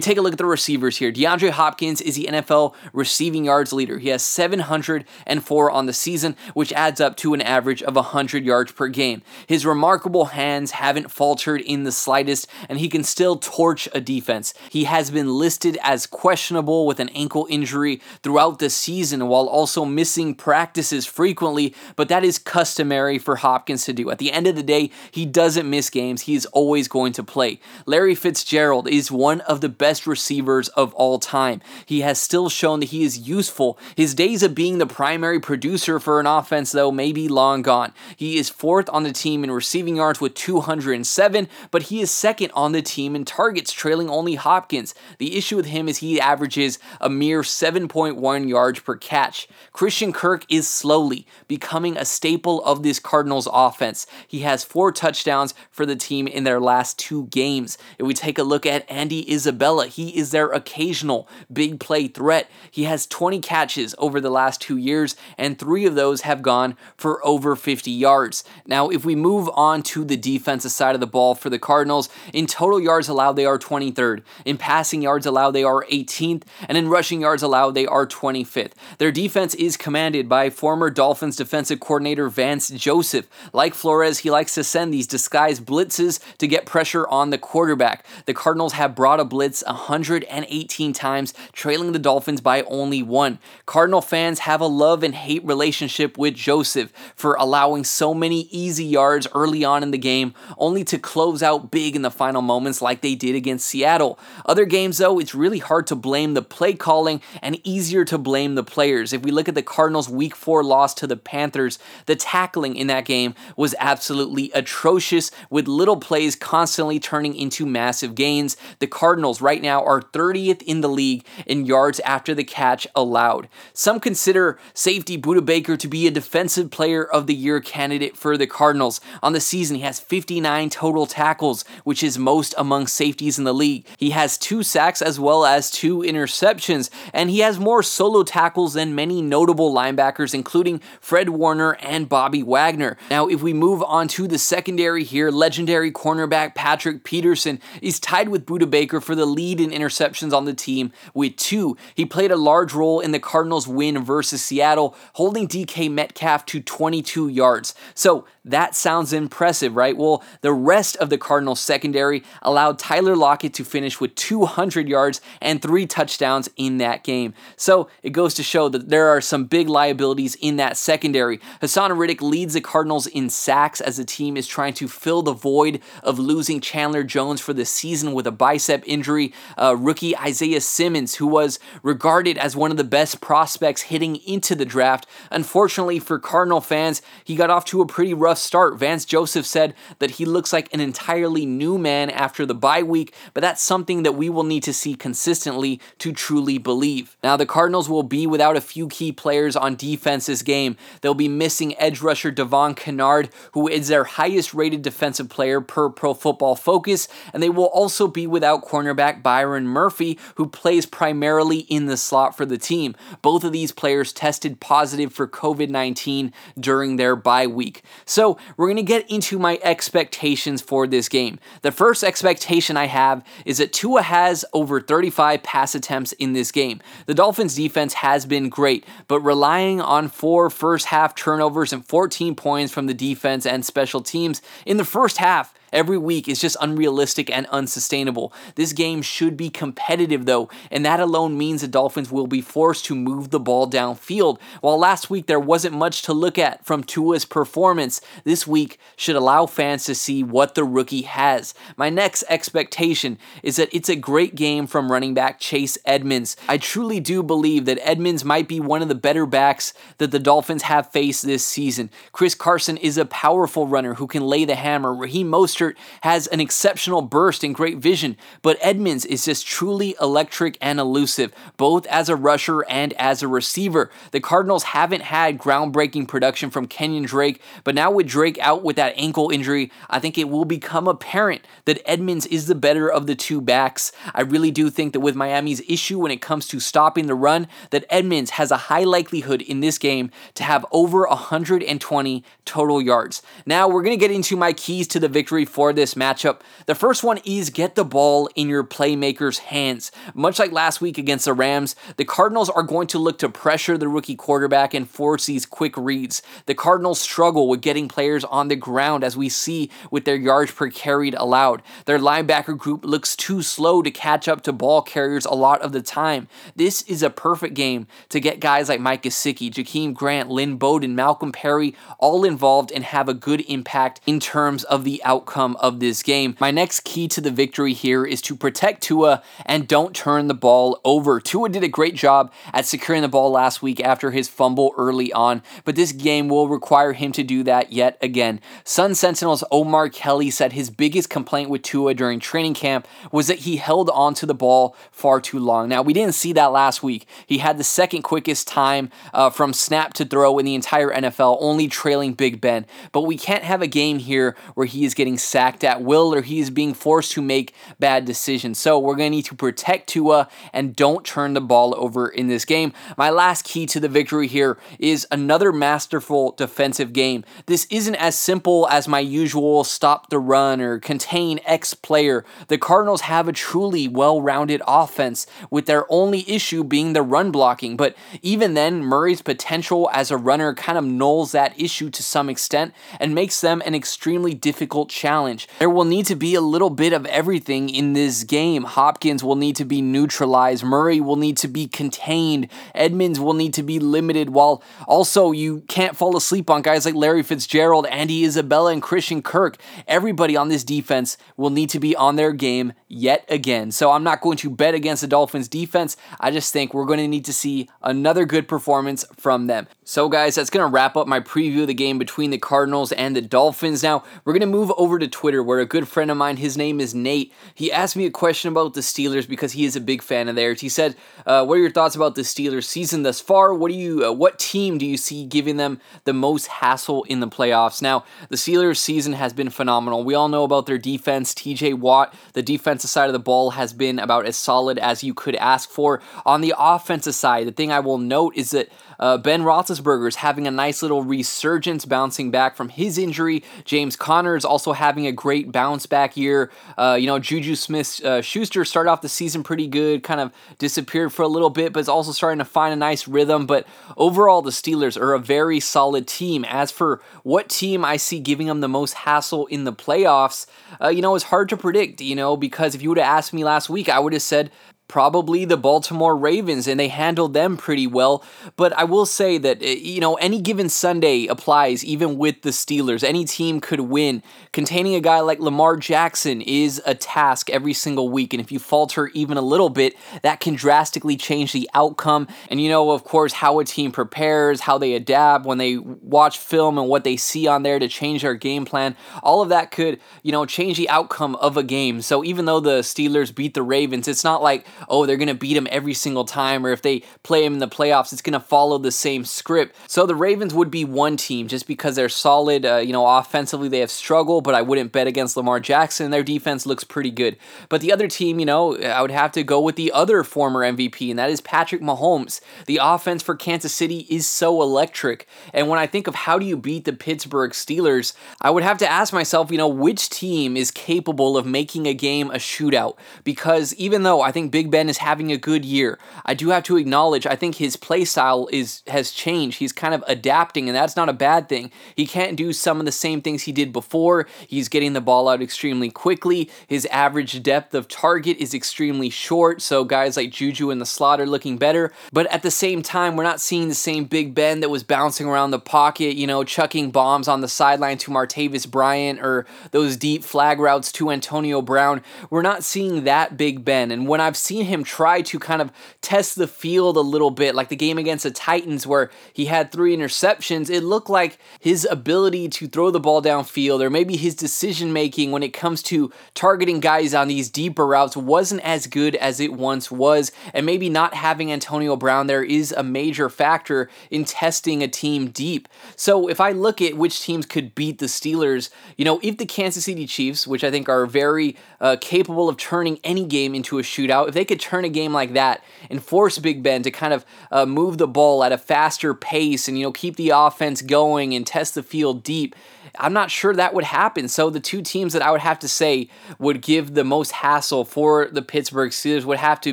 take 0.00 0.18
a 0.18 0.20
look 0.20 0.32
at 0.32 0.38
the 0.38 0.46
receivers 0.46 0.98
here, 0.98 1.12
DeAndre 1.12 1.50
Hopkins 1.50 2.00
is 2.00 2.16
the 2.16 2.26
NFL 2.30 2.74
receiving 2.92 3.44
yards 3.44 3.72
leader. 3.72 3.98
He 3.98 4.08
has 4.08 4.22
704 4.22 5.70
on 5.70 5.86
the 5.86 5.92
season, 5.92 6.36
which 6.54 6.72
adds 6.72 7.00
up 7.00 7.16
to 7.18 7.34
an 7.34 7.40
average 7.40 7.82
of 7.82 7.96
100 7.96 8.44
yards 8.44 8.72
per 8.72 8.88
game. 8.88 9.22
His 9.46 9.64
remarkable 9.64 10.26
hands 10.26 10.72
haven't 10.72 11.10
faltered 11.10 11.60
in 11.60 11.84
the 11.84 11.92
slightest, 11.92 12.46
and 12.68 12.78
he 12.78 12.88
can 12.88 13.04
still 13.04 13.36
torch 13.36 13.88
a 13.92 14.00
defense. 14.00 14.54
He 14.70 14.84
has 14.84 15.10
been 15.10 15.38
listed 15.38 15.78
as 15.82 16.06
questionable 16.06 16.86
with 16.86 17.00
an 17.00 17.08
ankle 17.10 17.46
injury 17.50 18.00
throughout 18.22 18.58
the 18.58 18.70
season 18.70 19.28
while 19.28 19.46
also 19.46 19.84
missing 19.84 20.34
practices 20.34 21.06
frequently, 21.06 21.74
but 21.96 22.08
that 22.08 22.24
is 22.24 22.38
customary 22.38 23.18
for 23.18 23.36
Hopkins 23.36 23.84
to 23.84 23.92
do. 23.92 24.10
At 24.10 24.18
the 24.18 24.32
end 24.32 24.46
of 24.46 24.56
the 24.56 24.62
day, 24.62 24.90
he 25.10 25.26
doesn't 25.26 25.68
miss 25.68 25.90
games, 25.90 26.22
he 26.22 26.34
is 26.34 26.46
always 26.46 26.88
going 26.88 27.12
to 27.14 27.22
play. 27.22 27.60
Larry 27.86 28.14
Fitzgerald 28.14 28.88
is 28.88 29.10
one 29.10 29.40
of 29.42 29.53
the 29.60 29.68
best 29.68 30.06
receivers 30.06 30.68
of 30.70 30.94
all 30.94 31.18
time. 31.18 31.60
He 31.86 32.00
has 32.00 32.20
still 32.20 32.48
shown 32.48 32.80
that 32.80 32.86
he 32.86 33.04
is 33.04 33.18
useful. 33.18 33.78
His 33.96 34.14
days 34.14 34.42
of 34.42 34.54
being 34.54 34.78
the 34.78 34.86
primary 34.86 35.40
producer 35.40 35.98
for 35.98 36.20
an 36.20 36.26
offense, 36.26 36.72
though, 36.72 36.90
may 36.90 37.12
be 37.12 37.28
long 37.28 37.62
gone. 37.62 37.92
He 38.16 38.38
is 38.38 38.48
fourth 38.48 38.88
on 38.90 39.02
the 39.02 39.12
team 39.12 39.44
in 39.44 39.50
receiving 39.50 39.96
yards 39.96 40.20
with 40.20 40.34
207, 40.34 41.48
but 41.70 41.84
he 41.84 42.00
is 42.00 42.10
second 42.10 42.50
on 42.54 42.72
the 42.72 42.82
team 42.82 43.14
in 43.16 43.24
targets, 43.24 43.72
trailing 43.72 44.08
only 44.08 44.34
Hopkins. 44.34 44.94
The 45.18 45.36
issue 45.36 45.56
with 45.56 45.66
him 45.66 45.88
is 45.88 45.98
he 45.98 46.20
averages 46.20 46.78
a 47.00 47.08
mere 47.08 47.42
7.1 47.42 48.48
yards 48.48 48.80
per 48.80 48.96
catch. 48.96 49.48
Christian 49.72 50.12
Kirk 50.12 50.44
is 50.48 50.68
slowly 50.68 51.26
becoming 51.48 51.96
a 51.96 52.04
staple 52.04 52.64
of 52.64 52.82
this 52.82 52.98
Cardinals 52.98 53.48
offense. 53.52 54.06
He 54.26 54.40
has 54.40 54.64
four 54.64 54.92
touchdowns 54.92 55.54
for 55.70 55.86
the 55.86 55.96
team 55.96 56.26
in 56.26 56.44
their 56.44 56.60
last 56.60 56.98
two 56.98 57.26
games. 57.26 57.78
If 57.98 58.06
we 58.06 58.14
take 58.14 58.38
a 58.38 58.42
look 58.42 58.66
at 58.66 58.90
Andy 58.90 59.30
Isabella, 59.44 59.88
he 59.88 60.16
is 60.16 60.30
their 60.30 60.48
occasional 60.48 61.28
big 61.52 61.78
play 61.78 62.08
threat. 62.08 62.50
He 62.70 62.84
has 62.84 63.06
20 63.06 63.40
catches 63.40 63.94
over 63.98 64.18
the 64.18 64.30
last 64.30 64.58
two 64.62 64.78
years, 64.78 65.16
and 65.36 65.58
three 65.58 65.84
of 65.84 65.94
those 65.94 66.22
have 66.22 66.40
gone 66.40 66.78
for 66.96 67.24
over 67.26 67.54
50 67.54 67.90
yards. 67.90 68.42
Now, 68.66 68.88
if 68.88 69.04
we 69.04 69.14
move 69.14 69.50
on 69.52 69.82
to 69.82 70.02
the 70.02 70.16
defensive 70.16 70.72
side 70.72 70.94
of 70.94 71.02
the 71.02 71.06
ball 71.06 71.34
for 71.34 71.50
the 71.50 71.58
Cardinals, 71.58 72.08
in 72.32 72.46
total 72.46 72.80
yards 72.80 73.06
allowed, 73.06 73.34
they 73.34 73.44
are 73.44 73.58
23rd. 73.58 74.22
In 74.46 74.56
passing 74.56 75.02
yards 75.02 75.26
allowed, 75.26 75.50
they 75.50 75.62
are 75.62 75.84
18th. 75.92 76.44
And 76.66 76.78
in 76.78 76.88
rushing 76.88 77.20
yards 77.20 77.42
allowed, 77.42 77.72
they 77.72 77.86
are 77.86 78.06
25th. 78.06 78.72
Their 78.96 79.12
defense 79.12 79.54
is 79.56 79.76
commanded 79.76 80.26
by 80.26 80.48
former 80.48 80.88
Dolphins 80.88 81.36
defensive 81.36 81.80
coordinator 81.80 82.30
Vance 82.30 82.70
Joseph. 82.70 83.28
Like 83.52 83.74
Flores, 83.74 84.20
he 84.20 84.30
likes 84.30 84.54
to 84.54 84.64
send 84.64 84.94
these 84.94 85.06
disguised 85.06 85.66
blitzes 85.66 86.18
to 86.38 86.46
get 86.46 86.64
pressure 86.64 87.06
on 87.08 87.28
the 87.28 87.36
quarterback. 87.36 88.06
The 88.24 88.32
Cardinals 88.32 88.72
have 88.72 88.94
brought 88.94 89.20
a 89.20 89.33
blitz 89.34 89.64
118 89.66 90.92
times, 90.92 91.34
trailing 91.52 91.90
the 91.90 91.98
Dolphins 91.98 92.40
by 92.40 92.62
only 92.62 93.02
one. 93.02 93.40
Cardinal 93.66 94.00
fans 94.00 94.38
have 94.38 94.60
a 94.60 94.66
love 94.66 95.02
and 95.02 95.12
hate 95.12 95.44
relationship 95.44 96.16
with 96.16 96.36
Joseph 96.36 96.92
for 97.16 97.34
allowing 97.34 97.82
so 97.82 98.14
many 98.14 98.42
easy 98.52 98.84
yards 98.84 99.26
early 99.34 99.64
on 99.64 99.82
in 99.82 99.90
the 99.90 99.98
game, 99.98 100.34
only 100.56 100.84
to 100.84 101.00
close 101.00 101.42
out 101.42 101.72
big 101.72 101.96
in 101.96 102.02
the 102.02 102.12
final 102.12 102.42
moments 102.42 102.80
like 102.80 103.00
they 103.00 103.16
did 103.16 103.34
against 103.34 103.66
Seattle. 103.66 104.20
Other 104.46 104.66
games, 104.66 104.98
though, 104.98 105.18
it's 105.18 105.34
really 105.34 105.58
hard 105.58 105.88
to 105.88 105.96
blame 105.96 106.34
the 106.34 106.42
play 106.42 106.74
calling 106.74 107.20
and 107.42 107.58
easier 107.64 108.04
to 108.04 108.16
blame 108.16 108.54
the 108.54 108.62
players. 108.62 109.12
If 109.12 109.22
we 109.22 109.32
look 109.32 109.48
at 109.48 109.56
the 109.56 109.62
Cardinals' 109.62 110.08
week 110.08 110.36
four 110.36 110.62
loss 110.62 110.94
to 110.94 111.08
the 111.08 111.16
Panthers, 111.16 111.80
the 112.06 112.14
tackling 112.14 112.76
in 112.76 112.86
that 112.86 113.04
game 113.04 113.34
was 113.56 113.74
absolutely 113.80 114.52
atrocious, 114.54 115.32
with 115.50 115.66
little 115.66 115.96
plays 115.96 116.36
constantly 116.36 117.00
turning 117.00 117.34
into 117.34 117.66
massive 117.66 118.14
gains. 118.14 118.56
The 118.78 118.86
Cardinals 118.86 119.13
right 119.40 119.62
now 119.62 119.84
are 119.84 120.00
30th 120.00 120.62
in 120.62 120.80
the 120.80 120.88
league 120.88 121.24
in 121.46 121.66
yards 121.66 122.00
after 122.00 122.34
the 122.34 122.44
catch 122.44 122.86
allowed. 122.94 123.48
Some 123.72 124.00
consider 124.00 124.58
safety 124.72 125.16
Budda 125.16 125.44
Baker 125.44 125.76
to 125.76 125.88
be 125.88 126.06
a 126.06 126.10
defensive 126.10 126.70
player 126.70 127.04
of 127.04 127.26
the 127.26 127.34
year 127.34 127.60
candidate 127.60 128.16
for 128.16 128.36
the 128.36 128.46
Cardinals. 128.46 129.00
On 129.22 129.32
the 129.32 129.40
season, 129.40 129.76
he 129.76 129.82
has 129.82 130.00
59 130.00 130.70
total 130.70 131.06
tackles, 131.06 131.64
which 131.84 132.02
is 132.02 132.18
most 132.18 132.54
among 132.58 132.86
safeties 132.86 133.38
in 133.38 133.44
the 133.44 133.54
league. 133.54 133.86
He 133.98 134.10
has 134.10 134.38
two 134.38 134.62
sacks 134.62 135.02
as 135.02 135.20
well 135.20 135.44
as 135.44 135.70
two 135.70 135.98
interceptions, 135.98 136.90
and 137.12 137.30
he 137.30 137.40
has 137.40 137.58
more 137.58 137.82
solo 137.82 138.22
tackles 138.22 138.74
than 138.74 138.94
many 138.94 139.22
notable 139.22 139.72
linebackers, 139.72 140.34
including 140.34 140.80
Fred 141.00 141.28
Warner 141.30 141.74
and 141.80 142.08
Bobby 142.08 142.42
Wagner. 142.42 142.96
Now, 143.10 143.28
if 143.28 143.42
we 143.42 143.52
move 143.52 143.82
on 143.82 144.08
to 144.08 144.26
the 144.26 144.38
secondary 144.38 145.04
here, 145.04 145.30
legendary 145.30 145.92
cornerback 145.92 146.54
Patrick 146.54 147.04
Peterson 147.04 147.60
is 147.82 148.00
tied 148.00 148.28
with 148.28 148.46
Budda 148.46 148.68
Baker 148.70 149.00
for 149.04 149.14
the 149.14 149.26
lead 149.26 149.60
in 149.60 149.70
interceptions 149.70 150.32
on 150.32 150.44
the 150.44 150.54
team 150.54 150.92
with 151.12 151.36
two. 151.36 151.76
He 151.94 152.04
played 152.04 152.30
a 152.30 152.36
large 152.36 152.72
role 152.72 153.00
in 153.00 153.12
the 153.12 153.18
Cardinals' 153.18 153.68
win 153.68 154.02
versus 154.02 154.42
Seattle, 154.42 154.96
holding 155.14 155.46
DK 155.46 155.90
Metcalf 155.90 156.46
to 156.46 156.60
22 156.60 157.28
yards. 157.28 157.74
So 157.94 158.26
that 158.44 158.74
sounds 158.74 159.12
impressive, 159.12 159.74
right? 159.74 159.96
Well, 159.96 160.22
the 160.42 160.52
rest 160.52 160.96
of 160.96 161.08
the 161.08 161.16
Cardinals 161.16 161.60
secondary 161.60 162.22
allowed 162.42 162.78
Tyler 162.78 163.16
Lockett 163.16 163.54
to 163.54 163.64
finish 163.64 164.00
with 164.00 164.14
200 164.16 164.88
yards 164.88 165.20
and 165.40 165.62
three 165.62 165.86
touchdowns 165.86 166.50
in 166.56 166.78
that 166.78 167.04
game. 167.04 167.32
So 167.56 167.88
it 168.02 168.10
goes 168.10 168.34
to 168.34 168.42
show 168.42 168.68
that 168.68 168.88
there 168.88 169.08
are 169.08 169.20
some 169.20 169.44
big 169.44 169.68
liabilities 169.68 170.34
in 170.36 170.56
that 170.56 170.76
secondary. 170.76 171.38
Haason 171.62 171.96
Reddick 171.96 172.20
leads 172.20 172.54
the 172.54 172.60
Cardinals 172.60 173.06
in 173.06 173.30
sacks 173.30 173.80
as 173.80 173.96
the 173.96 174.04
team 174.04 174.36
is 174.36 174.46
trying 174.46 174.74
to 174.74 174.88
fill 174.88 175.22
the 175.22 175.32
void 175.32 175.80
of 176.02 176.18
losing 176.18 176.60
Chandler 176.60 177.02
Jones 177.02 177.40
for 177.40 177.52
the 177.52 177.64
season 177.64 178.12
with 178.12 178.26
a 178.26 178.32
bicep 178.32 178.84
injury. 178.94 179.34
Uh, 179.58 179.76
rookie 179.76 180.16
Isaiah 180.16 180.62
Simmons, 180.62 181.16
who 181.16 181.26
was 181.26 181.58
regarded 181.82 182.38
as 182.38 182.56
one 182.56 182.70
of 182.70 182.78
the 182.78 182.84
best 182.84 183.20
prospects 183.20 183.82
hitting 183.82 184.16
into 184.16 184.54
the 184.54 184.64
draft, 184.64 185.06
unfortunately 185.30 185.98
for 185.98 186.18
Cardinal 186.18 186.62
fans, 186.62 187.02
he 187.24 187.36
got 187.36 187.50
off 187.50 187.66
to 187.66 187.82
a 187.82 187.86
pretty 187.86 188.14
rough 188.14 188.38
start. 188.38 188.78
Vance 188.78 189.04
Joseph 189.04 189.44
said 189.44 189.74
that 189.98 190.12
he 190.12 190.24
looks 190.24 190.52
like 190.52 190.72
an 190.72 190.80
entirely 190.80 191.44
new 191.44 191.76
man 191.76 192.08
after 192.08 192.46
the 192.46 192.54
bye 192.54 192.82
week, 192.82 193.14
but 193.34 193.40
that's 193.40 193.62
something 193.62 194.04
that 194.04 194.12
we 194.12 194.30
will 194.30 194.44
need 194.44 194.62
to 194.62 194.72
see 194.72 194.94
consistently 194.94 195.80
to 195.98 196.12
truly 196.12 196.58
believe. 196.58 197.16
Now, 197.22 197.36
the 197.36 197.46
Cardinals 197.46 197.88
will 197.88 198.02
be 198.02 198.26
without 198.26 198.56
a 198.56 198.60
few 198.60 198.88
key 198.88 199.12
players 199.12 199.56
on 199.56 199.76
defense 199.76 200.26
this 200.26 200.42
game. 200.42 200.76
They'll 201.00 201.14
be 201.14 201.28
missing 201.28 201.76
edge 201.78 202.00
rusher 202.00 202.30
Devon 202.30 202.74
Kennard, 202.74 203.30
who 203.52 203.66
is 203.68 203.88
their 203.88 204.04
highest 204.04 204.54
rated 204.54 204.82
defensive 204.82 205.28
player 205.28 205.60
per 205.60 205.90
Pro 205.90 206.14
Football 206.14 206.56
Focus, 206.56 207.08
and 207.32 207.42
they 207.42 207.50
will 207.50 207.64
also 207.66 208.06
be 208.06 208.26
without 208.26 208.62
cornerback 208.84 209.22
Byron 209.22 209.66
Murphy, 209.66 210.18
who 210.36 210.46
plays 210.46 210.86
primarily 210.86 211.60
in 211.60 211.86
the 211.86 211.96
slot 211.96 212.36
for 212.36 212.44
the 212.44 212.58
team. 212.58 212.94
Both 213.22 213.44
of 213.44 213.52
these 213.52 213.72
players 213.72 214.12
tested 214.12 214.60
positive 214.60 215.12
for 215.12 215.26
COVID 215.26 215.70
19 215.70 216.32
during 216.58 216.96
their 216.96 217.16
bye 217.16 217.46
week. 217.46 217.82
So, 218.04 218.38
we're 218.56 218.66
going 218.66 218.76
to 218.76 218.82
get 218.82 219.10
into 219.10 219.38
my 219.38 219.58
expectations 219.62 220.60
for 220.60 220.86
this 220.86 221.08
game. 221.08 221.38
The 221.62 221.72
first 221.72 222.04
expectation 222.04 222.76
I 222.76 222.86
have 222.86 223.24
is 223.44 223.58
that 223.58 223.72
Tua 223.72 224.02
has 224.02 224.44
over 224.52 224.80
35 224.80 225.42
pass 225.42 225.74
attempts 225.74 226.12
in 226.12 226.32
this 226.32 226.52
game. 226.52 226.80
The 227.06 227.14
Dolphins' 227.14 227.54
defense 227.54 227.94
has 227.94 228.26
been 228.26 228.48
great, 228.48 228.84
but 229.08 229.20
relying 229.20 229.80
on 229.80 230.08
four 230.08 230.50
first 230.50 230.86
half 230.86 231.14
turnovers 231.14 231.72
and 231.72 231.84
14 231.84 232.34
points 232.34 232.72
from 232.72 232.86
the 232.86 232.94
defense 232.94 233.46
and 233.46 233.64
special 233.64 234.02
teams 234.02 234.42
in 234.66 234.76
the 234.76 234.84
first 234.84 235.18
half 235.18 235.54
every 235.74 235.98
week 235.98 236.28
is 236.28 236.40
just 236.40 236.56
unrealistic 236.60 237.30
and 237.30 237.46
unsustainable. 237.46 238.32
This 238.54 238.72
game 238.72 239.02
should 239.02 239.36
be 239.36 239.50
competitive 239.50 240.24
though, 240.24 240.48
and 240.70 240.86
that 240.86 241.00
alone 241.00 241.36
means 241.36 241.60
the 241.60 241.68
Dolphins 241.68 242.10
will 242.10 242.26
be 242.26 242.40
forced 242.40 242.84
to 242.86 242.94
move 242.94 243.30
the 243.30 243.40
ball 243.40 243.68
downfield. 243.68 244.40
While 244.60 244.78
last 244.78 245.10
week 245.10 245.26
there 245.26 245.40
wasn't 245.40 245.74
much 245.74 246.02
to 246.02 246.12
look 246.12 246.38
at 246.38 246.64
from 246.64 246.84
Tua's 246.84 247.24
performance, 247.24 248.00
this 248.24 248.46
week 248.46 248.78
should 248.96 249.16
allow 249.16 249.46
fans 249.46 249.84
to 249.84 249.94
see 249.94 250.22
what 250.22 250.54
the 250.54 250.64
rookie 250.64 251.02
has. 251.02 251.54
My 251.76 251.90
next 251.90 252.24
expectation 252.28 253.18
is 253.42 253.56
that 253.56 253.74
it's 253.74 253.88
a 253.88 253.96
great 253.96 254.34
game 254.34 254.66
from 254.66 254.92
running 254.92 255.14
back 255.14 255.40
Chase 255.40 255.76
Edmonds. 255.84 256.36
I 256.48 256.58
truly 256.58 257.00
do 257.00 257.22
believe 257.22 257.64
that 257.64 257.86
Edmonds 257.86 258.24
might 258.24 258.48
be 258.48 258.60
one 258.60 258.82
of 258.82 258.88
the 258.88 258.94
better 258.94 259.26
backs 259.26 259.74
that 259.98 260.10
the 260.10 260.18
Dolphins 260.18 260.62
have 260.62 260.92
faced 260.92 261.24
this 261.24 261.44
season. 261.44 261.90
Chris 262.12 262.34
Carson 262.34 262.76
is 262.76 262.96
a 262.96 263.04
powerful 263.04 263.66
runner 263.66 263.94
who 263.94 264.06
can 264.06 264.22
lay 264.22 264.44
the 264.44 264.54
hammer. 264.54 264.94
Raheem 264.94 265.30
Mostert 265.30 265.63
Mostert 265.64 265.76
has 266.02 266.26
an 266.28 266.40
exceptional 266.40 267.02
burst 267.02 267.44
and 267.44 267.54
great 267.54 267.78
vision, 267.78 268.16
but 268.42 268.58
Edmonds 268.60 269.04
is 269.04 269.24
just 269.24 269.46
truly 269.46 269.96
electric 270.00 270.58
and 270.60 270.78
elusive, 270.78 271.32
both 271.56 271.86
as 271.86 272.08
a 272.08 272.16
rusher 272.16 272.62
and 272.64 272.92
as 272.94 273.22
a 273.22 273.28
receiver. 273.28 273.90
The 274.10 274.20
Cardinals 274.20 274.64
haven't 274.64 275.02
had 275.02 275.38
groundbreaking 275.38 276.08
production 276.08 276.50
from 276.50 276.66
Kenyon 276.66 277.04
Drake, 277.04 277.40
but 277.62 277.74
now 277.74 277.90
with 277.90 278.06
Drake 278.06 278.38
out 278.40 278.62
with 278.62 278.76
that 278.76 278.94
ankle 278.96 279.30
injury, 279.30 279.70
I 279.88 280.00
think 280.00 280.18
it 280.18 280.28
will 280.28 280.44
become 280.44 280.88
apparent 280.88 281.46
that 281.64 281.82
Edmonds 281.88 282.26
is 282.26 282.46
the 282.46 282.54
better 282.54 282.90
of 282.90 283.06
the 283.06 283.14
two 283.14 283.40
backs. 283.40 283.92
I 284.14 284.22
really 284.22 284.50
do 284.50 284.70
think 284.70 284.92
that 284.92 285.00
with 285.00 285.16
Miami's 285.16 285.62
issue 285.68 286.00
when 286.00 286.10
it 286.10 286.20
comes 286.20 286.46
to 286.48 286.60
stopping 286.60 287.06
the 287.06 287.14
run, 287.14 287.48
that 287.70 287.84
Edmonds 287.90 288.32
has 288.32 288.50
a 288.50 288.56
high 288.56 288.84
likelihood 288.84 289.42
in 289.42 289.60
this 289.60 289.78
game 289.78 290.10
to 290.34 290.44
have 290.44 290.66
over 290.72 291.06
120 291.06 292.24
total 292.44 292.82
yards. 292.82 293.22
Now 293.46 293.68
we're 293.68 293.82
going 293.82 293.98
to 293.98 294.00
get 294.00 294.14
into 294.14 294.36
my 294.36 294.52
keys 294.52 294.86
to 294.88 295.00
the 295.00 295.08
victory 295.08 295.44
for 295.54 295.72
this 295.72 295.94
matchup. 295.94 296.40
The 296.66 296.74
first 296.74 297.04
one 297.04 297.20
is 297.24 297.48
get 297.48 297.76
the 297.76 297.84
ball 297.84 298.28
in 298.34 298.48
your 298.48 298.64
playmakers' 298.64 299.38
hands. 299.38 299.92
Much 300.12 300.40
like 300.40 300.50
last 300.50 300.80
week 300.80 300.98
against 300.98 301.26
the 301.26 301.32
Rams, 301.32 301.76
the 301.96 302.04
Cardinals 302.04 302.50
are 302.50 302.64
going 302.64 302.88
to 302.88 302.98
look 302.98 303.18
to 303.20 303.28
pressure 303.28 303.78
the 303.78 303.86
rookie 303.86 304.16
quarterback 304.16 304.74
and 304.74 304.90
force 304.90 305.26
these 305.26 305.46
quick 305.46 305.76
reads. 305.76 306.22
The 306.46 306.56
Cardinals 306.56 307.00
struggle 307.00 307.46
with 307.46 307.60
getting 307.60 307.86
players 307.86 308.24
on 308.24 308.48
the 308.48 308.56
ground 308.56 309.04
as 309.04 309.16
we 309.16 309.28
see 309.28 309.70
with 309.92 310.04
their 310.06 310.16
yards 310.16 310.50
per 310.50 310.70
carried 310.70 311.14
allowed. 311.14 311.62
Their 311.84 312.00
linebacker 312.00 312.58
group 312.58 312.84
looks 312.84 313.14
too 313.14 313.40
slow 313.40 313.80
to 313.82 313.92
catch 313.92 314.26
up 314.26 314.40
to 314.42 314.52
ball 314.52 314.82
carriers 314.82 315.24
a 315.24 315.34
lot 315.34 315.62
of 315.62 315.70
the 315.70 315.82
time. 315.82 316.26
This 316.56 316.82
is 316.82 317.04
a 317.04 317.10
perfect 317.10 317.54
game 317.54 317.86
to 318.08 318.18
get 318.18 318.40
guys 318.40 318.68
like 318.68 318.80
Mike 318.80 319.04
Gesicki, 319.04 319.52
Jakeem 319.52 319.94
Grant, 319.94 320.30
Lynn 320.30 320.56
Bowden, 320.56 320.96
Malcolm 320.96 321.30
Perry 321.30 321.76
all 322.00 322.24
involved 322.24 322.72
and 322.72 322.82
have 322.82 323.08
a 323.08 323.14
good 323.14 323.42
impact 323.42 324.00
in 324.04 324.18
terms 324.18 324.64
of 324.64 324.82
the 324.82 325.00
outcome 325.04 325.43
of 325.60 325.80
this 325.80 326.02
game. 326.02 326.36
My 326.40 326.50
next 326.50 326.80
key 326.84 327.06
to 327.08 327.20
the 327.20 327.30
victory 327.30 327.72
here 327.72 328.04
is 328.04 328.20
to 328.22 328.34
protect 328.34 328.82
Tua 328.82 329.22
and 329.44 329.68
don't 329.68 329.94
turn 329.94 330.26
the 330.28 330.34
ball 330.34 330.80
over. 330.84 331.20
Tua 331.20 331.48
did 331.48 331.62
a 331.62 331.68
great 331.68 331.94
job 331.94 332.32
at 332.52 332.66
securing 332.66 333.02
the 333.02 333.08
ball 333.08 333.30
last 333.30 333.62
week 333.62 333.80
after 333.80 334.10
his 334.10 334.28
fumble 334.28 334.72
early 334.76 335.12
on, 335.12 335.42
but 335.64 335.76
this 335.76 335.92
game 335.92 336.28
will 336.28 336.48
require 336.48 336.92
him 336.94 337.12
to 337.12 337.22
do 337.22 337.42
that 337.44 337.72
yet 337.72 337.98
again. 338.00 338.40
Sun 338.64 338.94
Sentinel's 338.94 339.44
Omar 339.50 339.88
Kelly 339.88 340.30
said 340.30 340.52
his 340.52 340.70
biggest 340.70 341.10
complaint 341.10 341.50
with 341.50 341.62
Tua 341.62 341.94
during 341.94 342.20
training 342.20 342.54
camp 342.54 342.88
was 343.12 343.26
that 343.26 343.40
he 343.40 343.56
held 343.56 343.90
onto 343.90 344.26
the 344.26 344.34
ball 344.34 344.76
far 344.90 345.20
too 345.20 345.38
long. 345.38 345.68
Now, 345.68 345.82
we 345.82 345.92
didn't 345.92 346.14
see 346.14 346.32
that 346.32 346.52
last 346.52 346.82
week. 346.82 347.06
He 347.26 347.38
had 347.38 347.58
the 347.58 347.64
second 347.64 348.02
quickest 348.02 348.48
time 348.48 348.90
uh, 349.12 349.30
from 349.30 349.52
snap 349.52 349.94
to 349.94 350.04
throw 350.04 350.38
in 350.38 350.46
the 350.46 350.54
entire 350.54 350.90
NFL, 350.90 351.38
only 351.40 351.68
trailing 351.68 352.14
Big 352.14 352.40
Ben. 352.40 352.66
But 352.92 353.02
we 353.02 353.16
can't 353.16 353.44
have 353.44 353.62
a 353.62 353.66
game 353.66 353.98
here 353.98 354.36
where 354.54 354.66
he 354.66 354.84
is 354.84 354.94
getting 354.94 355.18
sacked 355.24 355.64
at 355.64 355.82
will 355.82 356.14
or 356.14 356.22
he 356.22 356.40
is 356.40 356.50
being 356.50 356.74
forced 356.74 357.12
to 357.12 357.22
make 357.22 357.54
bad 357.78 358.04
decisions. 358.04 358.58
So 358.58 358.78
we're 358.78 358.96
going 358.96 359.10
to 359.10 359.16
need 359.16 359.24
to 359.26 359.34
protect 359.34 359.88
Tua 359.88 360.28
and 360.52 360.76
don't 360.76 361.04
turn 361.04 361.34
the 361.34 361.40
ball 361.40 361.74
over 361.76 362.08
in 362.08 362.28
this 362.28 362.44
game. 362.44 362.72
My 362.96 363.10
last 363.10 363.44
key 363.44 363.66
to 363.66 363.80
the 363.80 363.88
victory 363.88 364.26
here 364.26 364.58
is 364.78 365.06
another 365.10 365.52
masterful 365.52 366.32
defensive 366.32 366.92
game. 366.92 367.24
This 367.46 367.66
isn't 367.70 367.96
as 367.96 368.16
simple 368.16 368.68
as 368.70 368.88
my 368.88 369.00
usual 369.00 369.64
stop 369.64 370.10
the 370.10 370.18
run 370.18 370.60
or 370.60 370.78
contain 370.78 371.40
X 371.44 371.74
player. 371.74 372.24
The 372.48 372.58
Cardinals 372.58 373.02
have 373.02 373.28
a 373.28 373.32
truly 373.32 373.88
well 373.88 374.20
rounded 374.20 374.62
offense, 374.66 375.26
with 375.50 375.66
their 375.66 375.90
only 375.90 376.28
issue 376.28 376.64
being 376.64 376.92
the 376.92 377.02
run 377.02 377.30
blocking. 377.30 377.76
But 377.76 377.94
even 378.22 378.54
then, 378.54 378.82
Murray's 378.82 379.22
potential 379.22 379.88
as 379.92 380.10
a 380.10 380.16
runner 380.16 380.54
kind 380.54 380.78
of 380.78 380.84
nulls 380.84 381.32
that 381.32 381.58
issue 381.60 381.90
to 381.90 382.02
some 382.02 382.28
extent 382.28 382.74
and 383.00 383.14
makes 383.14 383.40
them 383.40 383.62
an 383.64 383.74
extremely 383.74 384.34
difficult 384.34 384.88
challenge. 384.88 385.13
There 385.58 385.70
will 385.70 385.84
need 385.84 386.06
to 386.06 386.16
be 386.16 386.34
a 386.34 386.40
little 386.40 386.70
bit 386.70 386.92
of 386.92 387.06
everything 387.06 387.68
in 387.68 387.92
this 387.92 388.24
game. 388.24 388.64
Hopkins 388.64 389.22
will 389.22 389.36
need 389.36 389.56
to 389.56 389.64
be 389.64 389.80
neutralized, 389.80 390.64
Murray 390.64 391.00
will 391.00 391.16
need 391.16 391.36
to 391.38 391.48
be 391.48 391.66
contained, 391.66 392.48
Edmonds 392.74 393.20
will 393.20 393.34
need 393.34 393.54
to 393.54 393.62
be 393.62 393.78
limited, 393.78 394.30
while 394.30 394.62
also 394.86 395.32
you 395.32 395.60
can't 395.68 395.96
fall 395.96 396.16
asleep 396.16 396.50
on 396.50 396.62
guys 396.62 396.84
like 396.84 396.94
Larry 396.94 397.22
Fitzgerald, 397.22 397.86
Andy 397.86 398.24
Isabella, 398.24 398.72
and 398.72 398.82
Christian 398.82 399.22
Kirk. 399.22 399.56
Everybody 399.86 400.36
on 400.36 400.48
this 400.48 400.64
defense 400.64 401.16
will 401.36 401.50
need 401.50 401.70
to 401.70 401.80
be 401.80 401.94
on 401.94 402.16
their 402.16 402.32
game 402.32 402.72
yet 402.88 403.24
again. 403.28 403.70
So 403.70 403.92
I'm 403.92 404.04
not 404.04 404.20
going 404.20 404.36
to 404.38 404.50
bet 404.50 404.74
against 404.74 405.02
the 405.02 405.08
Dolphins 405.08 405.48
defense. 405.48 405.96
I 406.20 406.30
just 406.30 406.52
think 406.52 406.74
we're 406.74 406.84
going 406.84 406.98
to 406.98 407.08
need 407.08 407.24
to 407.26 407.32
see 407.32 407.68
another 407.82 408.24
good 408.24 408.48
performance 408.48 409.04
from 409.16 409.46
them. 409.46 409.66
So, 409.84 410.08
guys, 410.08 410.34
that's 410.34 410.50
going 410.50 410.66
to 410.66 410.72
wrap 410.72 410.96
up 410.96 411.06
my 411.06 411.20
preview 411.20 411.62
of 411.62 411.66
the 411.66 411.74
game 411.74 411.98
between 411.98 412.30
the 412.30 412.38
Cardinals 412.38 412.92
and 412.92 413.14
the 413.14 413.20
Dolphins. 413.20 413.82
Now, 413.82 414.02
we're 414.24 414.32
going 414.32 414.40
to 414.40 414.46
move 414.46 414.72
over 414.76 414.98
to 414.98 415.03
Twitter 415.08 415.42
where 415.42 415.60
a 415.60 415.66
good 415.66 415.88
friend 415.88 416.10
of 416.10 416.16
mine, 416.16 416.36
his 416.36 416.56
name 416.56 416.80
is 416.80 416.94
Nate, 416.94 417.32
he 417.54 417.72
asked 417.72 417.96
me 417.96 418.06
a 418.06 418.10
question 418.10 418.48
about 418.48 418.74
the 418.74 418.80
Steelers 418.80 419.28
because 419.28 419.52
he 419.52 419.64
is 419.64 419.76
a 419.76 419.80
big 419.80 420.02
fan 420.02 420.28
of 420.28 420.36
theirs. 420.36 420.60
He 420.60 420.68
said, 420.68 420.96
uh, 421.26 421.44
What 421.44 421.54
are 421.54 421.60
your 421.60 421.70
thoughts 421.70 421.96
about 421.96 422.14
the 422.14 422.22
Steelers 422.22 422.64
season 422.64 423.02
thus 423.02 423.20
far? 423.20 423.54
What 423.54 423.70
do 423.70 423.76
you, 423.76 424.06
uh, 424.06 424.12
what 424.12 424.38
team 424.38 424.78
do 424.78 424.86
you 424.86 424.96
see 424.96 425.24
giving 425.24 425.56
them 425.56 425.80
the 426.04 426.12
most 426.12 426.46
hassle 426.46 427.04
in 427.04 427.20
the 427.20 427.28
playoffs? 427.28 427.82
Now, 427.82 428.04
the 428.28 428.36
Steelers 428.36 428.78
season 428.78 429.14
has 429.14 429.32
been 429.32 429.50
phenomenal. 429.50 430.04
We 430.04 430.14
all 430.14 430.28
know 430.28 430.44
about 430.44 430.66
their 430.66 430.78
defense. 430.78 431.34
TJ 431.34 431.74
Watt, 431.78 432.14
the 432.32 432.42
defensive 432.42 432.90
side 432.90 433.08
of 433.08 433.12
the 433.12 433.18
ball, 433.18 433.50
has 433.50 433.72
been 433.72 433.98
about 433.98 434.26
as 434.26 434.36
solid 434.36 434.78
as 434.78 435.04
you 435.04 435.14
could 435.14 435.36
ask 435.36 435.68
for. 435.68 436.00
On 436.24 436.40
the 436.40 436.54
offensive 436.58 437.14
side, 437.14 437.46
the 437.46 437.52
thing 437.52 437.72
I 437.72 437.80
will 437.80 437.98
note 437.98 438.36
is 438.36 438.50
that 438.50 438.68
uh, 438.98 439.18
Ben 439.18 439.42
Roethlisberger 439.42 440.08
is 440.08 440.16
having 440.16 440.46
a 440.46 440.50
nice 440.50 440.82
little 440.82 441.02
resurgence, 441.02 441.84
bouncing 441.84 442.30
back 442.30 442.56
from 442.56 442.68
his 442.68 442.98
injury. 442.98 443.42
James 443.64 443.96
Conner 443.96 444.36
is 444.36 444.44
also 444.44 444.72
having 444.72 445.06
a 445.06 445.12
great 445.12 445.52
bounce 445.52 445.86
back 445.86 446.16
year. 446.16 446.50
Uh, 446.76 446.96
you 446.98 447.06
know, 447.06 447.18
Juju 447.18 447.54
Smith 447.54 448.04
uh, 448.04 448.22
Schuster 448.22 448.64
started 448.64 448.90
off 448.90 449.02
the 449.02 449.08
season 449.08 449.42
pretty 449.42 449.66
good, 449.66 450.02
kind 450.02 450.20
of 450.20 450.32
disappeared 450.58 451.12
for 451.12 451.22
a 451.22 451.28
little 451.28 451.50
bit, 451.50 451.72
but 451.72 451.80
is 451.80 451.88
also 451.88 452.12
starting 452.12 452.38
to 452.38 452.44
find 452.44 452.72
a 452.72 452.76
nice 452.76 453.08
rhythm. 453.08 453.46
But 453.46 453.66
overall, 453.96 454.42
the 454.42 454.50
Steelers 454.50 455.00
are 455.00 455.14
a 455.14 455.18
very 455.18 455.60
solid 455.60 456.06
team. 456.06 456.44
As 456.44 456.70
for 456.70 457.00
what 457.22 457.48
team 457.48 457.84
I 457.84 457.96
see 457.96 458.20
giving 458.20 458.46
them 458.46 458.60
the 458.60 458.68
most 458.68 458.94
hassle 458.94 459.46
in 459.46 459.64
the 459.64 459.72
playoffs, 459.72 460.46
uh, 460.80 460.88
you 460.88 461.02
know, 461.02 461.14
it's 461.14 461.24
hard 461.24 461.48
to 461.50 461.56
predict, 461.56 462.00
you 462.00 462.14
know, 462.14 462.36
because 462.36 462.74
if 462.74 462.82
you 462.82 462.88
would 462.90 462.98
have 462.98 463.06
asked 463.06 463.32
me 463.32 463.44
last 463.44 463.68
week, 463.68 463.88
I 463.88 463.98
would 463.98 464.12
have 464.12 464.22
said 464.22 464.50
probably 464.88 465.44
the 465.44 465.56
Baltimore 465.56 466.16
Ravens, 466.16 466.68
and 466.68 466.78
they 466.78 466.88
handled 466.88 467.34
them 467.34 467.56
pretty 467.56 467.86
well. 467.86 468.22
But 468.56 468.72
I 468.74 468.84
will 468.84 469.06
say 469.06 469.38
that, 469.38 469.62
eh, 469.62 469.76
you 469.80 470.00
know, 470.00 470.14
any 470.16 470.40
given 470.40 470.68
Sunday 470.68 471.26
applies 471.26 471.84
even 471.84 472.18
with 472.18 472.42
the 472.42 472.50
Steelers. 472.50 473.02
Any 473.02 473.24
team 473.24 473.60
could 473.60 473.80
win. 473.80 474.22
Containing 474.52 474.94
a 474.94 475.00
guy 475.00 475.20
like 475.20 475.40
Lamar 475.40 475.76
Jackson 475.76 476.42
is 476.42 476.82
a 476.86 476.94
task 476.94 477.50
every 477.50 477.72
single 477.72 478.08
week. 478.10 478.34
And 478.34 478.40
if 478.40 478.52
you 478.52 478.58
falter 478.58 479.08
even 479.08 479.36
a 479.36 479.42
little 479.42 479.70
bit, 479.70 479.94
that 480.22 480.40
can 480.40 480.54
drastically 480.54 481.16
change 481.16 481.52
the 481.52 481.68
outcome. 481.74 482.28
And 482.50 482.60
you 482.60 482.68
know, 482.68 482.90
of 482.90 483.04
course, 483.04 483.32
how 483.32 483.58
a 483.58 483.64
team 483.64 483.90
prepares, 483.90 484.60
how 484.60 484.78
they 484.78 484.94
adapt 484.94 485.46
when 485.46 485.58
they 485.58 485.78
watch 485.78 486.38
film 486.38 486.78
and 486.78 486.88
what 486.88 487.04
they 487.04 487.16
see 487.16 487.46
on 487.46 487.62
there 487.62 487.78
to 487.78 487.88
change 487.88 488.22
their 488.22 488.34
game 488.34 488.64
plan. 488.64 488.96
All 489.22 489.40
of 489.40 489.48
that 489.48 489.70
could, 489.70 489.98
you 490.22 490.30
know, 490.30 490.46
change 490.46 490.76
the 490.76 490.88
outcome 490.88 491.36
of 491.36 491.56
a 491.56 491.62
game. 491.62 492.02
So 492.02 492.22
even 492.22 492.44
though 492.44 492.60
the 492.60 492.80
Steelers 492.80 493.34
beat 493.34 493.54
the 493.54 493.62
Ravens, 493.62 494.06
it's 494.08 494.24
not 494.24 494.42
like, 494.42 494.66
oh, 494.88 495.06
they're 495.06 495.16
going 495.16 495.28
to 495.28 495.34
beat 495.34 495.54
them 495.54 495.68
every 495.70 495.94
single 495.94 496.24
time, 496.24 496.64
or 496.64 496.70
if 496.70 496.82
they 496.82 497.02
play 497.22 497.42
them 497.44 497.54
in 497.54 497.58
the 497.58 497.68
playoffs, 497.68 498.12
it's 498.12 498.22
going 498.22 498.32
to 498.32 498.40
follow 498.40 498.78
the 498.78 498.92
same 498.92 499.24
script. 499.24 499.74
So 499.88 500.06
the 500.06 500.14
Ravens 500.14 500.54
would 500.54 500.70
be 500.70 500.84
one 500.84 501.16
team 501.16 501.48
just 501.48 501.66
because 501.66 501.96
they're 501.96 502.08
solid. 502.08 502.64
Uh, 502.64 502.76
you 502.76 502.92
know, 502.92 503.06
offensively 503.06 503.68
they 503.68 503.80
have 503.80 503.90
struggled, 503.90 504.44
but 504.44 504.54
I 504.54 504.62
wouldn't 504.62 504.92
bet 504.92 505.06
against 505.06 505.36
Lamar 505.36 505.60
Jackson. 505.60 506.10
Their 506.10 506.22
defense 506.22 506.66
looks 506.66 506.84
pretty 506.84 507.10
good. 507.10 507.36
But 507.68 507.80
the 507.80 507.92
other 507.92 508.08
team, 508.08 508.38
you 508.38 508.46
know, 508.46 508.76
I 508.76 509.02
would 509.02 509.10
have 509.10 509.32
to 509.32 509.42
go 509.42 509.60
with 509.60 509.76
the 509.76 509.92
other 509.92 510.22
former 510.22 510.60
MVP, 510.60 511.10
and 511.10 511.18
that 511.18 511.30
is 511.30 511.40
Patrick 511.40 511.82
Mahomes. 511.82 512.40
The 512.66 512.80
offense 512.82 513.22
for 513.22 513.34
Kansas 513.34 513.74
City 513.74 514.06
is 514.08 514.26
so 514.26 514.62
electric. 514.62 515.26
And 515.52 515.68
when 515.68 515.78
I 515.78 515.86
think 515.86 516.06
of 516.06 516.14
how 516.14 516.38
do 516.38 516.46
you 516.46 516.56
beat 516.56 516.84
the 516.84 516.92
Pittsburgh 516.92 517.52
Steelers, 517.52 518.14
I 518.40 518.50
would 518.50 518.62
have 518.62 518.78
to 518.78 518.90
ask 518.90 519.12
myself, 519.12 519.50
you 519.50 519.58
know, 519.58 519.68
which 519.68 520.10
team 520.10 520.56
is 520.56 520.70
capable 520.70 521.36
of 521.36 521.46
making 521.46 521.86
a 521.86 521.94
game 521.94 522.30
a 522.30 522.34
shootout? 522.34 522.96
Because 523.24 523.74
even 523.74 524.02
though 524.02 524.20
I 524.20 524.32
think 524.32 524.50
Big 524.50 524.63
Ben 524.70 524.88
is 524.88 524.98
having 524.98 525.32
a 525.32 525.36
good 525.36 525.64
year. 525.64 525.98
I 526.24 526.34
do 526.34 526.50
have 526.50 526.62
to 526.64 526.76
acknowledge 526.76 527.26
I 527.26 527.36
think 527.36 527.56
his 527.56 527.76
play 527.76 528.04
style 528.04 528.48
is 528.52 528.82
has 528.86 529.10
changed. 529.10 529.58
He's 529.58 529.72
kind 529.72 529.94
of 529.94 530.04
adapting 530.06 530.68
and 530.68 530.76
that's 530.76 530.96
not 530.96 531.08
a 531.08 531.12
bad 531.12 531.48
thing. 531.48 531.70
He 531.96 532.06
can't 532.06 532.36
do 532.36 532.52
some 532.52 532.80
of 532.80 532.86
the 532.86 532.92
same 532.92 533.20
things 533.20 533.42
he 533.42 533.52
did 533.52 533.72
before. 533.72 534.26
He's 534.46 534.68
getting 534.68 534.92
the 534.92 535.00
ball 535.00 535.28
out 535.28 535.42
extremely 535.42 535.90
quickly. 535.90 536.50
His 536.66 536.86
average 536.86 537.42
depth 537.42 537.74
of 537.74 537.88
target 537.88 538.36
is 538.38 538.54
extremely 538.54 539.10
short, 539.10 539.62
so 539.62 539.84
guys 539.84 540.16
like 540.16 540.30
Juju 540.30 540.70
and 540.70 540.80
the 540.80 540.86
slot 540.86 541.20
are 541.20 541.26
looking 541.26 541.58
better. 541.58 541.92
But 542.12 542.26
at 542.32 542.42
the 542.42 542.50
same 542.50 542.82
time, 542.82 543.16
we're 543.16 543.24
not 543.24 543.40
seeing 543.40 543.68
the 543.68 543.74
same 543.74 544.04
Big 544.04 544.34
Ben 544.34 544.60
that 544.60 544.70
was 544.70 544.82
bouncing 544.82 545.26
around 545.26 545.50
the 545.50 545.58
pocket, 545.58 546.16
you 546.16 546.26
know, 546.26 546.44
chucking 546.44 546.90
bombs 546.90 547.28
on 547.28 547.40
the 547.40 547.48
sideline 547.48 547.98
to 547.98 548.10
Martavis 548.10 548.70
Bryant 548.70 549.20
or 549.20 549.46
those 549.72 549.96
deep 549.96 550.24
flag 550.24 550.58
routes 550.60 550.92
to 550.92 551.10
Antonio 551.10 551.60
Brown. 551.60 552.02
We're 552.30 552.42
not 552.42 552.64
seeing 552.64 553.04
that 553.04 553.36
Big 553.36 553.64
Ben. 553.64 553.90
And 553.90 554.06
when 554.06 554.20
I've 554.20 554.36
seen 554.36 554.53
seen 554.54 554.66
him 554.66 554.84
try 554.84 555.20
to 555.20 555.38
kind 555.38 555.60
of 555.60 555.72
test 556.00 556.36
the 556.36 556.46
field 556.46 556.96
a 556.96 557.00
little 557.00 557.32
bit, 557.32 557.56
like 557.56 557.68
the 557.70 557.76
game 557.76 557.98
against 557.98 558.22
the 558.22 558.30
Titans 558.30 558.86
where 558.86 559.10
he 559.32 559.46
had 559.46 559.72
three 559.72 559.96
interceptions. 559.96 560.70
It 560.70 560.82
looked 560.82 561.10
like 561.10 561.38
his 561.58 561.86
ability 561.90 562.48
to 562.50 562.68
throw 562.68 562.90
the 562.92 563.00
ball 563.00 563.20
downfield 563.20 563.80
or 563.80 563.90
maybe 563.90 564.16
his 564.16 564.36
decision 564.36 564.92
making 564.92 565.32
when 565.32 565.42
it 565.42 565.52
comes 565.52 565.82
to 565.84 566.12
targeting 566.34 566.78
guys 566.78 567.14
on 567.14 567.26
these 567.26 567.50
deeper 567.50 567.84
routes 567.84 568.16
wasn't 568.16 568.60
as 568.60 568.86
good 568.86 569.16
as 569.16 569.40
it 569.40 569.52
once 569.52 569.90
was. 569.90 570.30
And 570.52 570.64
maybe 570.64 570.88
not 570.88 571.14
having 571.14 571.50
Antonio 571.50 571.96
Brown 571.96 572.28
there 572.28 572.44
is 572.44 572.70
a 572.70 572.84
major 572.84 573.28
factor 573.28 573.90
in 574.10 574.24
testing 574.24 574.82
a 574.82 574.88
team 574.88 575.30
deep. 575.30 575.68
So 575.96 576.28
if 576.28 576.40
I 576.40 576.52
look 576.52 576.80
at 576.80 576.96
which 576.96 577.22
teams 577.22 577.44
could 577.44 577.74
beat 577.74 577.98
the 577.98 578.06
Steelers, 578.06 578.70
you 578.96 579.04
know, 579.04 579.18
if 579.22 579.36
the 579.36 579.46
Kansas 579.46 579.84
City 579.84 580.06
Chiefs, 580.06 580.46
which 580.46 580.62
I 580.62 580.70
think 580.70 580.88
are 580.88 581.06
very 581.06 581.56
uh, 581.80 581.96
capable 582.00 582.48
of 582.48 582.56
turning 582.56 583.00
any 583.02 583.24
game 583.24 583.54
into 583.54 583.78
a 583.78 583.82
shootout, 583.82 584.28
if 584.28 584.34
they 584.34 584.43
could 584.44 584.60
turn 584.60 584.84
a 584.84 584.88
game 584.88 585.12
like 585.12 585.32
that 585.34 585.62
and 585.90 586.02
force 586.02 586.38
Big 586.38 586.62
Ben 586.62 586.82
to 586.82 586.90
kind 586.90 587.12
of 587.12 587.24
uh, 587.50 587.66
move 587.66 587.98
the 587.98 588.08
ball 588.08 588.44
at 588.44 588.52
a 588.52 588.58
faster 588.58 589.14
pace 589.14 589.68
and, 589.68 589.78
you 589.78 589.84
know, 589.84 589.92
keep 589.92 590.16
the 590.16 590.30
offense 590.30 590.82
going 590.82 591.34
and 591.34 591.46
test 591.46 591.74
the 591.74 591.82
field 591.82 592.22
deep, 592.22 592.54
I'm 592.98 593.12
not 593.12 593.30
sure 593.30 593.54
that 593.54 593.74
would 593.74 593.84
happen. 593.84 594.28
So 594.28 594.50
the 594.50 594.60
two 594.60 594.82
teams 594.82 595.12
that 595.14 595.22
I 595.22 595.30
would 595.30 595.40
have 595.40 595.58
to 595.60 595.68
say 595.68 596.08
would 596.38 596.62
give 596.62 596.94
the 596.94 597.04
most 597.04 597.32
hassle 597.32 597.84
for 597.84 598.28
the 598.30 598.42
Pittsburgh 598.42 598.90
Steelers 598.90 599.24
would 599.24 599.38
have 599.38 599.60
to 599.62 599.72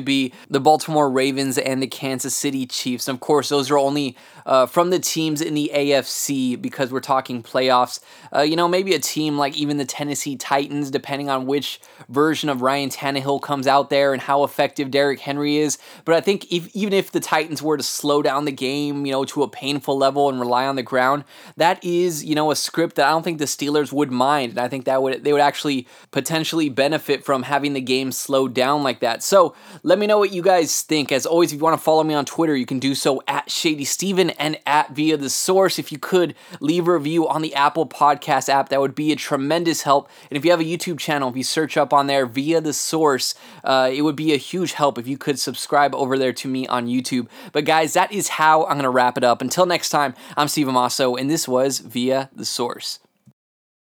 be 0.00 0.32
the 0.48 0.60
Baltimore 0.60 1.10
Ravens 1.10 1.58
and 1.58 1.82
the 1.82 1.86
Kansas 1.86 2.34
City 2.34 2.66
Chiefs. 2.66 3.08
And 3.08 3.16
of 3.16 3.20
course, 3.20 3.48
those 3.48 3.70
are 3.70 3.78
only 3.78 4.16
uh, 4.46 4.66
from 4.66 4.90
the 4.90 4.98
teams 4.98 5.40
in 5.40 5.54
the 5.54 5.70
AFC 5.74 6.60
because 6.60 6.92
we're 6.92 7.00
talking 7.00 7.42
playoffs. 7.42 8.00
Uh, 8.34 8.40
you 8.40 8.56
know, 8.56 8.68
maybe 8.68 8.94
a 8.94 8.98
team 8.98 9.38
like 9.38 9.56
even 9.56 9.76
the 9.76 9.84
Tennessee 9.84 10.36
Titans, 10.36 10.90
depending 10.90 11.28
on 11.28 11.46
which 11.46 11.80
version 12.08 12.48
of 12.48 12.62
Ryan 12.62 12.90
Tannehill 12.90 13.42
comes 13.42 13.66
out 13.66 13.90
there 13.90 14.12
and 14.12 14.22
how 14.22 14.44
effective 14.44 14.90
Derrick 14.90 15.20
Henry 15.20 15.56
is. 15.56 15.78
But 16.04 16.14
I 16.14 16.20
think 16.20 16.50
if, 16.52 16.74
even 16.74 16.92
if 16.92 17.12
the 17.12 17.20
Titans 17.20 17.62
were 17.62 17.76
to 17.76 17.82
slow 17.82 18.22
down 18.22 18.44
the 18.44 18.52
game, 18.52 19.06
you 19.06 19.12
know, 19.12 19.24
to 19.26 19.42
a 19.42 19.48
painful 19.48 19.96
level 19.96 20.28
and 20.28 20.40
rely 20.40 20.66
on 20.66 20.76
the 20.76 20.82
ground, 20.82 21.24
that 21.56 21.82
is, 21.84 22.24
you 22.24 22.34
know, 22.34 22.50
a 22.50 22.56
script 22.56 22.96
that 22.96 23.06
I 23.06 23.10
don't 23.10 23.22
think 23.22 23.38
the 23.38 23.44
Steelers 23.44 23.92
would 23.92 24.10
mind. 24.10 24.52
And 24.52 24.60
I 24.60 24.68
think 24.68 24.84
that 24.84 25.02
would 25.02 25.24
they 25.24 25.32
would 25.32 25.42
actually 25.42 25.86
potentially 26.10 26.68
benefit 26.68 27.24
from 27.24 27.44
having 27.44 27.72
the 27.72 27.80
game 27.80 28.12
slowed 28.12 28.54
down 28.54 28.82
like 28.82 29.00
that. 29.00 29.22
So 29.22 29.54
let 29.82 29.98
me 29.98 30.06
know 30.06 30.18
what 30.18 30.32
you 30.32 30.42
guys 30.42 30.82
think. 30.82 31.12
As 31.12 31.26
always, 31.26 31.52
if 31.52 31.58
you 31.58 31.64
want 31.64 31.78
to 31.78 31.84
follow 31.84 32.04
me 32.04 32.14
on 32.14 32.24
Twitter, 32.24 32.56
you 32.56 32.66
can 32.66 32.78
do 32.78 32.94
so 32.94 33.22
at 33.28 33.50
Shady 33.50 33.84
Steven 33.84 34.31
and 34.38 34.58
at 34.66 34.90
Via 34.90 35.16
the 35.16 35.30
Source. 35.30 35.78
If 35.78 35.92
you 35.92 35.98
could 35.98 36.34
leave 36.60 36.88
a 36.88 36.92
review 36.92 37.28
on 37.28 37.42
the 37.42 37.54
Apple 37.54 37.86
Podcast 37.86 38.48
app, 38.48 38.68
that 38.68 38.80
would 38.80 38.94
be 38.94 39.12
a 39.12 39.16
tremendous 39.16 39.82
help. 39.82 40.08
And 40.30 40.36
if 40.36 40.44
you 40.44 40.50
have 40.50 40.60
a 40.60 40.64
YouTube 40.64 40.98
channel, 40.98 41.28
if 41.28 41.36
you 41.36 41.44
search 41.44 41.76
up 41.76 41.92
on 41.92 42.06
there 42.06 42.26
Via 42.26 42.60
the 42.60 42.72
Source, 42.72 43.34
uh, 43.64 43.90
it 43.92 44.02
would 44.02 44.16
be 44.16 44.32
a 44.32 44.38
huge 44.38 44.72
help 44.72 44.98
if 44.98 45.06
you 45.06 45.18
could 45.18 45.38
subscribe 45.38 45.94
over 45.94 46.18
there 46.18 46.32
to 46.32 46.48
me 46.48 46.66
on 46.66 46.86
YouTube. 46.86 47.28
But 47.52 47.64
guys, 47.64 47.94
that 47.94 48.12
is 48.12 48.28
how 48.28 48.62
I'm 48.64 48.74
going 48.74 48.82
to 48.84 48.90
wrap 48.90 49.16
it 49.16 49.24
up. 49.24 49.42
Until 49.42 49.66
next 49.66 49.90
time, 49.90 50.14
I'm 50.36 50.48
Steve 50.48 50.66
Amasso, 50.66 51.18
and 51.18 51.30
this 51.30 51.46
was 51.46 51.78
Via 51.78 52.30
the 52.34 52.44
Source. 52.44 52.98